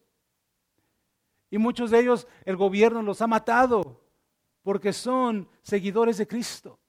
[1.50, 4.02] Y muchos de ellos el gobierno los ha matado
[4.64, 6.80] porque son seguidores de Cristo.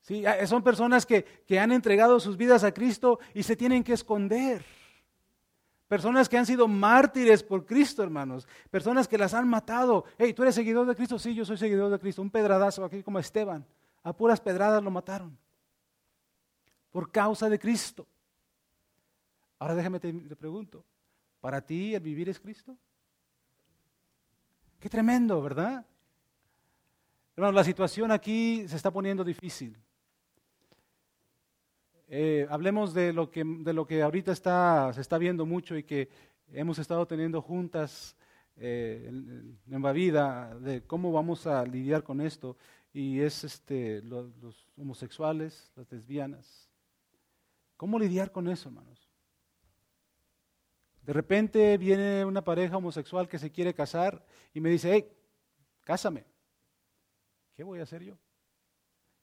[0.00, 0.24] ¿Sí?
[0.46, 4.64] Son personas que, que han entregado sus vidas a Cristo y se tienen que esconder.
[5.88, 8.48] Personas que han sido mártires por Cristo, hermanos.
[8.70, 10.04] Personas que las han matado.
[10.18, 11.18] Hey, ¿tú eres seguidor de Cristo?
[11.18, 12.20] Sí, yo soy seguidor de Cristo.
[12.20, 13.64] Un pedradazo aquí como Esteban.
[14.02, 15.38] A puras pedradas lo mataron.
[16.90, 18.06] Por causa de Cristo.
[19.64, 20.84] Ahora déjame te, pregunto.
[21.40, 22.76] ¿Para ti el vivir es Cristo?
[24.78, 25.86] Qué tremendo, ¿verdad?
[27.34, 29.74] Hermanos, la situación aquí se está poniendo difícil.
[32.08, 35.82] Eh, hablemos de lo, que, de lo que ahorita está, se está viendo mucho y
[35.82, 36.10] que
[36.52, 38.18] hemos estado teniendo juntas
[38.56, 42.58] eh, en, en vida de cómo vamos a lidiar con esto.
[42.92, 46.68] Y es este, los homosexuales, las lesbianas.
[47.78, 49.03] ¿Cómo lidiar con eso, hermanos?
[51.04, 54.24] De repente viene una pareja homosexual que se quiere casar
[54.54, 55.06] y me dice, hey,
[55.82, 56.24] cásame.
[57.54, 58.16] ¿Qué voy a hacer yo?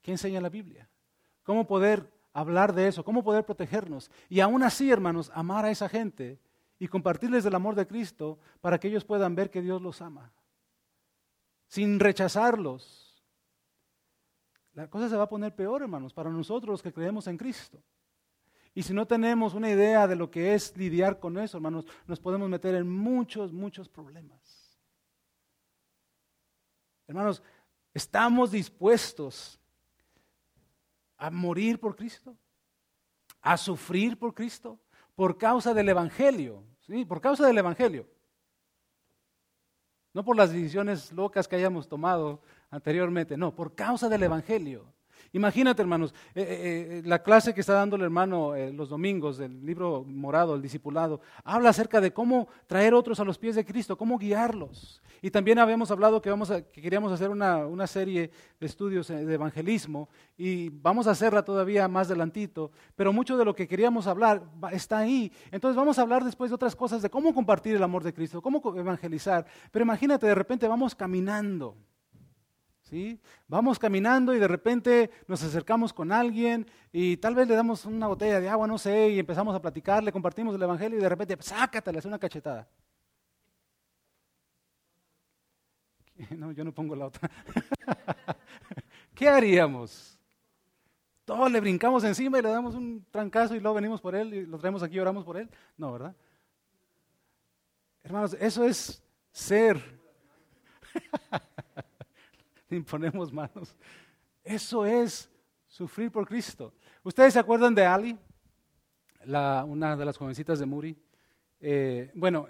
[0.01, 0.87] ¿Qué enseña la Biblia?
[1.43, 3.03] ¿Cómo poder hablar de eso?
[3.03, 4.11] ¿Cómo poder protegernos?
[4.29, 6.39] Y aún así, hermanos, amar a esa gente
[6.77, 10.31] y compartirles el amor de Cristo para que ellos puedan ver que Dios los ama.
[11.67, 13.23] Sin rechazarlos.
[14.73, 17.81] La cosa se va a poner peor, hermanos, para nosotros los que creemos en Cristo.
[18.73, 22.19] Y si no tenemos una idea de lo que es lidiar con eso, hermanos, nos
[22.19, 24.39] podemos meter en muchos, muchos problemas.
[27.07, 27.43] Hermanos,
[27.93, 29.59] ¿Estamos dispuestos
[31.17, 32.37] a morir por Cristo?
[33.41, 34.79] ¿A sufrir por Cristo?
[35.15, 36.63] Por causa del Evangelio.
[36.81, 37.03] ¿sí?
[37.05, 38.07] Por causa del Evangelio.
[40.13, 44.85] No por las decisiones locas que hayamos tomado anteriormente, no, por causa del Evangelio.
[45.33, 46.47] Imagínate, hermanos, eh, eh,
[46.99, 51.21] eh, la clase que está dando el hermano los domingos del libro morado, el discipulado,
[51.45, 55.01] habla acerca de cómo traer otros a los pies de Cristo, cómo guiarlos.
[55.21, 59.07] Y también habíamos hablado que, vamos a, que queríamos hacer una, una, serie de estudios
[59.07, 64.07] de evangelismo y vamos a hacerla todavía más adelantito, pero mucho de lo que queríamos
[64.07, 65.31] hablar está ahí.
[65.51, 68.41] Entonces vamos a hablar después de otras cosas, de cómo compartir el amor de Cristo,
[68.41, 69.45] cómo evangelizar.
[69.71, 71.77] Pero imagínate, de repente vamos caminando
[73.47, 78.07] Vamos caminando y de repente nos acercamos con alguien y tal vez le damos una
[78.07, 81.09] botella de agua, no sé, y empezamos a platicar, le compartimos el Evangelio y de
[81.09, 82.67] repente, sácate, le hace una cachetada.
[86.37, 87.31] No, yo no pongo la otra.
[89.15, 90.19] ¿Qué haríamos?
[91.25, 94.45] Todos le brincamos encima y le damos un trancazo y luego venimos por él y
[94.45, 95.49] lo traemos aquí y oramos por él.
[95.77, 96.15] No, ¿verdad?
[98.03, 99.99] Hermanos, eso es ser.
[102.75, 103.75] imponemos manos.
[104.43, 105.29] Eso es
[105.67, 106.73] sufrir por Cristo.
[107.03, 108.17] ¿Ustedes se acuerdan de Ali?
[109.25, 110.97] La, una de las jovencitas de Muri.
[111.59, 112.47] Eh, bueno,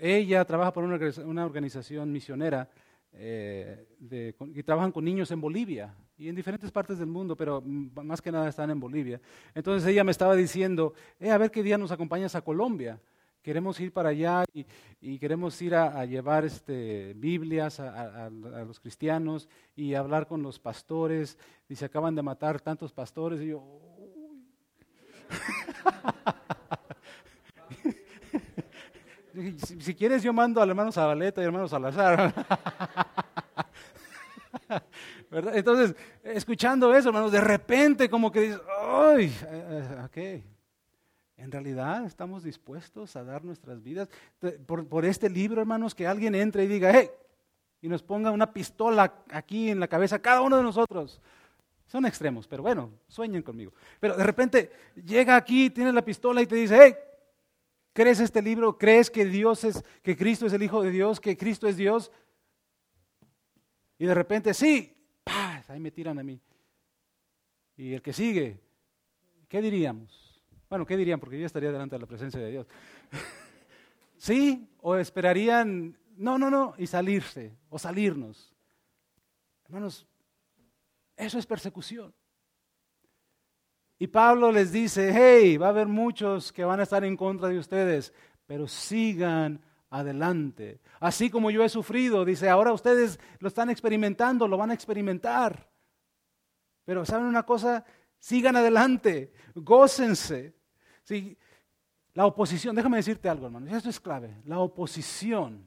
[0.00, 2.70] ella trabaja por una, organización misionera
[3.12, 7.60] eh, de, y trabajan con niños en Bolivia y en diferentes partes del mundo, pero
[7.60, 9.20] más que nada están en Bolivia.
[9.52, 13.00] Entonces ella me estaba diciendo, eh, a ver qué día nos acompañas a Colombia.
[13.44, 14.42] Queremos ir para allá
[15.02, 21.36] y, queremos ir a, llevar este, Biblias a, los cristianos y hablar con los pastores.
[21.68, 23.42] Y se acaban de matar tantos pastores.
[23.42, 23.62] Y yo,
[29.78, 32.32] si, quieres yo mando al hermano Zabaleta y hermano Salazar.
[35.30, 39.26] Entonces, escuchando eso, hermanos, de repente como que dices, ¡ay!
[39.26, 40.16] Eh, eh, ok,
[41.36, 44.08] en realidad estamos dispuestos a dar nuestras vidas
[44.66, 47.10] por, este libro, hermanos, que alguien entre y diga, hey,
[47.80, 51.20] y nos ponga una pistola aquí en la cabeza, cada uno de nosotros.
[51.86, 53.72] Son extremos, pero bueno, sueñen conmigo.
[54.00, 54.70] Pero de repente
[55.04, 56.94] llega aquí, tiene la pistola y te dice, hey,
[57.92, 58.78] ¿crees este libro?
[58.78, 62.10] ¿Crees que Dios es, que Cristo es el Hijo de Dios, que Cristo es Dios?
[63.98, 64.96] Y de repente, sí,
[65.68, 66.40] ahí me tiran a mí.
[67.76, 68.60] Y el que sigue,
[69.48, 70.23] ¿qué diríamos?
[70.74, 71.20] Bueno, ¿qué dirían?
[71.20, 72.66] Porque yo estaría delante de la presencia de Dios.
[74.16, 74.68] ¿Sí?
[74.80, 78.52] ¿O esperarían, no, no, no, y salirse, o salirnos?
[79.66, 80.04] Hermanos,
[81.16, 82.12] eso es persecución.
[84.00, 87.46] Y Pablo les dice, hey, va a haber muchos que van a estar en contra
[87.46, 88.12] de ustedes,
[88.44, 90.80] pero sigan adelante.
[90.98, 95.70] Así como yo he sufrido, dice, ahora ustedes lo están experimentando, lo van a experimentar.
[96.84, 97.84] Pero ¿saben una cosa?
[98.18, 100.63] Sigan adelante, gócense.
[102.14, 104.36] La oposición, déjame decirte algo, hermano, esto es clave.
[104.44, 105.66] La oposición,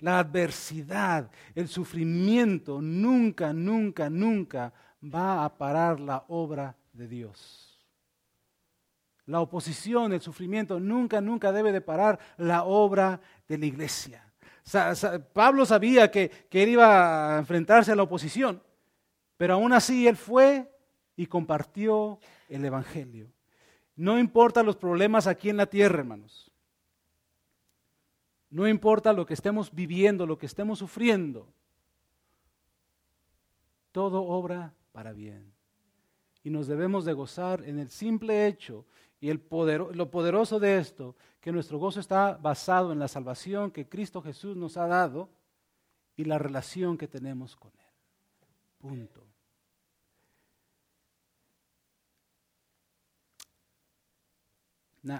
[0.00, 4.72] la adversidad, el sufrimiento nunca, nunca, nunca
[5.02, 7.86] va a parar la obra de Dios.
[9.26, 14.22] La oposición, el sufrimiento nunca, nunca debe de parar la obra de la iglesia.
[15.32, 18.62] Pablo sabía que, que él iba a enfrentarse a la oposición,
[19.36, 20.70] pero aún así él fue
[21.16, 22.18] y compartió
[22.48, 23.35] el Evangelio.
[23.96, 26.52] No importa los problemas aquí en la tierra, hermanos.
[28.50, 31.48] No importa lo que estemos viviendo, lo que estemos sufriendo.
[33.92, 35.52] Todo obra para bien.
[36.44, 38.84] Y nos debemos de gozar en el simple hecho
[39.18, 39.42] y el
[39.94, 44.56] lo poderoso de esto, que nuestro gozo está basado en la salvación que Cristo Jesús
[44.56, 45.30] nos ha dado
[46.16, 47.86] y la relación que tenemos con Él.
[48.78, 49.25] Punto.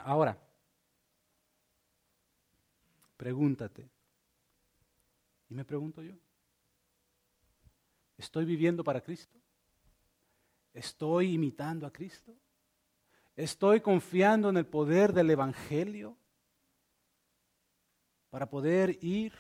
[0.05, 0.37] Ahora,
[3.17, 3.89] pregúntate,
[5.49, 6.15] y me pregunto yo,
[8.19, 9.39] ¿estoy viviendo para Cristo?
[10.75, 12.35] ¿Estoy imitando a Cristo?
[13.37, 16.17] ¿Estoy confiando en el poder del Evangelio
[18.31, 19.33] para poder ir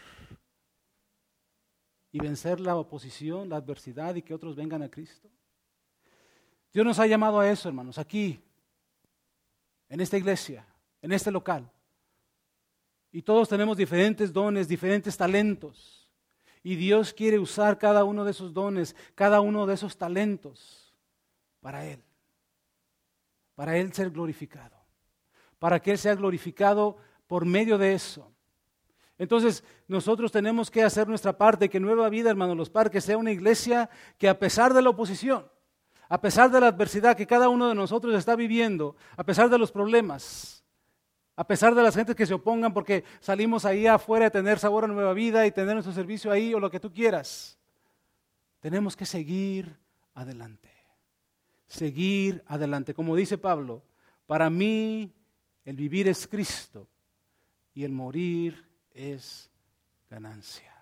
[2.12, 5.28] y vencer la oposición, la adversidad y que otros vengan a Cristo?
[6.72, 8.45] Dios nos ha llamado a eso, hermanos, aquí,
[9.88, 10.66] en esta iglesia,
[11.02, 11.70] en este local.
[13.12, 16.10] Y todos tenemos diferentes dones, diferentes talentos.
[16.62, 20.94] Y Dios quiere usar cada uno de esos dones, cada uno de esos talentos
[21.60, 22.02] para Él
[23.56, 24.76] para Él ser glorificado,
[25.58, 28.30] para que Él sea glorificado por medio de eso.
[29.18, 33.32] Entonces, nosotros tenemos que hacer nuestra parte, que Nueva Vida, hermanos, los parques, sea una
[33.32, 35.50] iglesia que a pesar de la oposición,
[36.08, 39.58] a pesar de la adversidad que cada uno de nosotros está viviendo, a pesar de
[39.58, 40.64] los problemas,
[41.34, 44.84] a pesar de las gentes que se opongan porque salimos ahí afuera a tener sabor
[44.84, 47.58] a nueva vida y tener nuestro servicio ahí o lo que tú quieras,
[48.60, 49.76] tenemos que seguir
[50.14, 50.76] adelante
[51.66, 52.94] seguir adelante.
[52.94, 53.82] Como dice Pablo,
[54.26, 55.12] para mí
[55.64, 56.88] el vivir es Cristo
[57.74, 59.50] y el morir es
[60.08, 60.72] ganancia.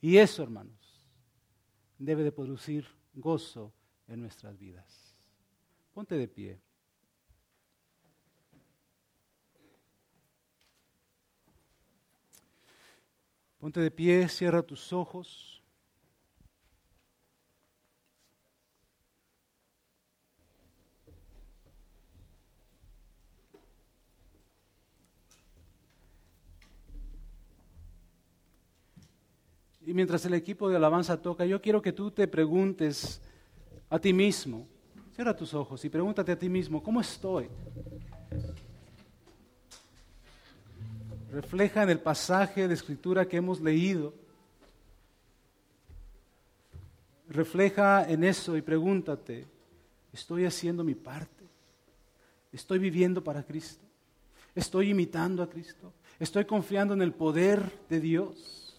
[0.00, 1.06] Y eso, hermanos,
[1.98, 3.72] debe de producir gozo
[4.10, 5.16] en nuestras vidas.
[5.94, 6.60] Ponte de pie.
[13.58, 15.62] Ponte de pie, cierra tus ojos.
[29.86, 33.20] Y mientras el equipo de alabanza toca, yo quiero que tú te preguntes
[33.90, 34.66] a ti mismo,
[35.14, 37.48] cierra tus ojos y pregúntate a ti mismo, ¿cómo estoy?
[41.32, 44.14] Refleja en el pasaje de escritura que hemos leído.
[47.28, 49.46] Refleja en eso y pregúntate,
[50.12, 51.44] ¿estoy haciendo mi parte?
[52.52, 53.84] ¿Estoy viviendo para Cristo?
[54.54, 55.92] ¿Estoy imitando a Cristo?
[56.18, 58.76] ¿Estoy confiando en el poder de Dios?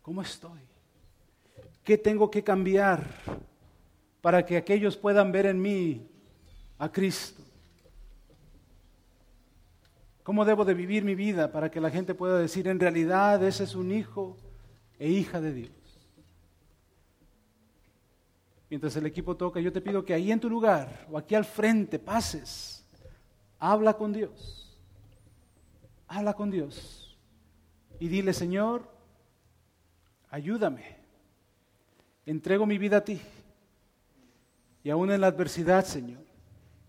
[0.00, 0.73] ¿Cómo estoy?
[1.84, 3.06] ¿Qué tengo que cambiar
[4.22, 6.08] para que aquellos puedan ver en mí
[6.78, 7.42] a Cristo?
[10.22, 13.64] ¿Cómo debo de vivir mi vida para que la gente pueda decir, en realidad ese
[13.64, 14.38] es un hijo
[14.98, 15.70] e hija de Dios?
[18.70, 21.44] Mientras el equipo toca, yo te pido que ahí en tu lugar o aquí al
[21.44, 22.82] frente pases,
[23.58, 24.80] habla con Dios,
[26.08, 27.18] habla con Dios
[28.00, 28.90] y dile, Señor,
[30.30, 31.03] ayúdame.
[32.26, 33.20] Entrego mi vida a ti.
[34.82, 36.22] Y aún en la adversidad, Señor,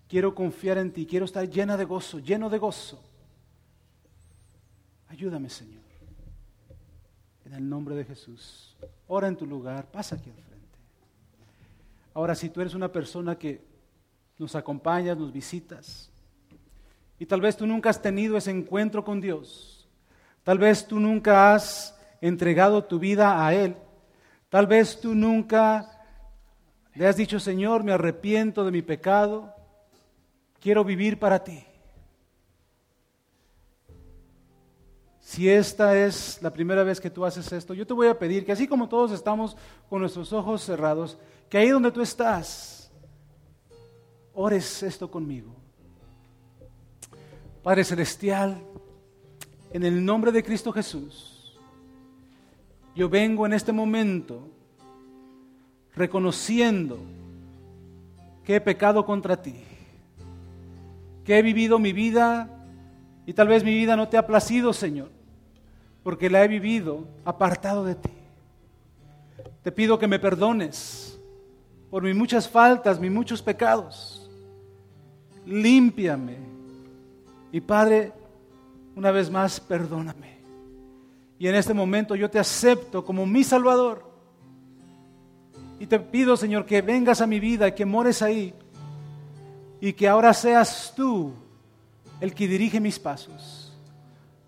[0.08, 3.02] quiero confiar en ti, quiero estar llena de gozo, lleno de gozo.
[5.08, 5.84] Ayúdame, Señor.
[7.46, 8.76] En el nombre de Jesús.
[9.08, 10.78] Ora en tu lugar, pasa aquí al frente.
[12.14, 13.62] Ahora, si tú eres una persona que
[14.38, 16.10] nos acompañas, nos visitas,
[17.18, 19.88] y tal vez tú nunca has tenido ese encuentro con Dios,
[20.44, 23.76] tal vez tú nunca has entregado tu vida a Él.
[24.56, 26.00] Tal vez tú nunca
[26.94, 29.54] le has dicho, Señor, me arrepiento de mi pecado,
[30.62, 31.66] quiero vivir para ti.
[35.20, 38.46] Si esta es la primera vez que tú haces esto, yo te voy a pedir
[38.46, 39.58] que así como todos estamos
[39.90, 41.18] con nuestros ojos cerrados,
[41.50, 42.90] que ahí donde tú estás,
[44.34, 45.54] ores esto conmigo.
[47.62, 48.58] Padre Celestial,
[49.74, 51.35] en el nombre de Cristo Jesús,
[52.96, 54.48] yo vengo en este momento
[55.96, 56.98] reconociendo
[58.44, 59.56] que he pecado contra ti,
[61.26, 62.50] que he vivido mi vida
[63.26, 65.10] y tal vez mi vida no te ha placido, Señor,
[66.04, 68.12] porque la he vivido apartado de ti.
[69.62, 71.20] Te pido que me perdones
[71.90, 74.30] por mis muchas faltas, mis muchos pecados.
[75.46, 76.38] Límpiame.
[77.52, 78.12] Y Padre,
[78.96, 80.35] una vez más, perdóname.
[81.38, 84.06] Y en este momento yo te acepto como mi Salvador.
[85.80, 88.54] Y te pido, Señor, que vengas a mi vida, que mores ahí
[89.82, 91.34] y que ahora seas tú
[92.22, 93.74] el que dirige mis pasos,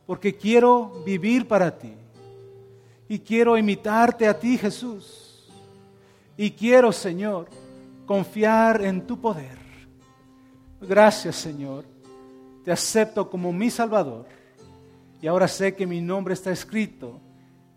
[0.05, 1.93] porque quiero vivir para ti
[3.09, 5.47] y quiero imitarte a ti, Jesús,
[6.37, 7.49] y quiero, Señor,
[8.05, 9.57] confiar en tu poder.
[10.81, 11.85] Gracias, Señor,
[12.63, 14.36] te acepto como mi Salvador
[15.21, 17.19] y ahora sé que mi nombre está escrito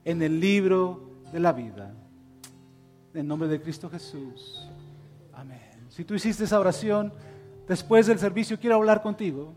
[0.04, 1.94] en el libro de la vida.
[3.14, 4.68] En nombre de Cristo Jesús.
[5.32, 5.86] Amén.
[5.88, 7.12] Si tú hiciste esa oración
[7.66, 9.54] después del servicio, quiero hablar contigo.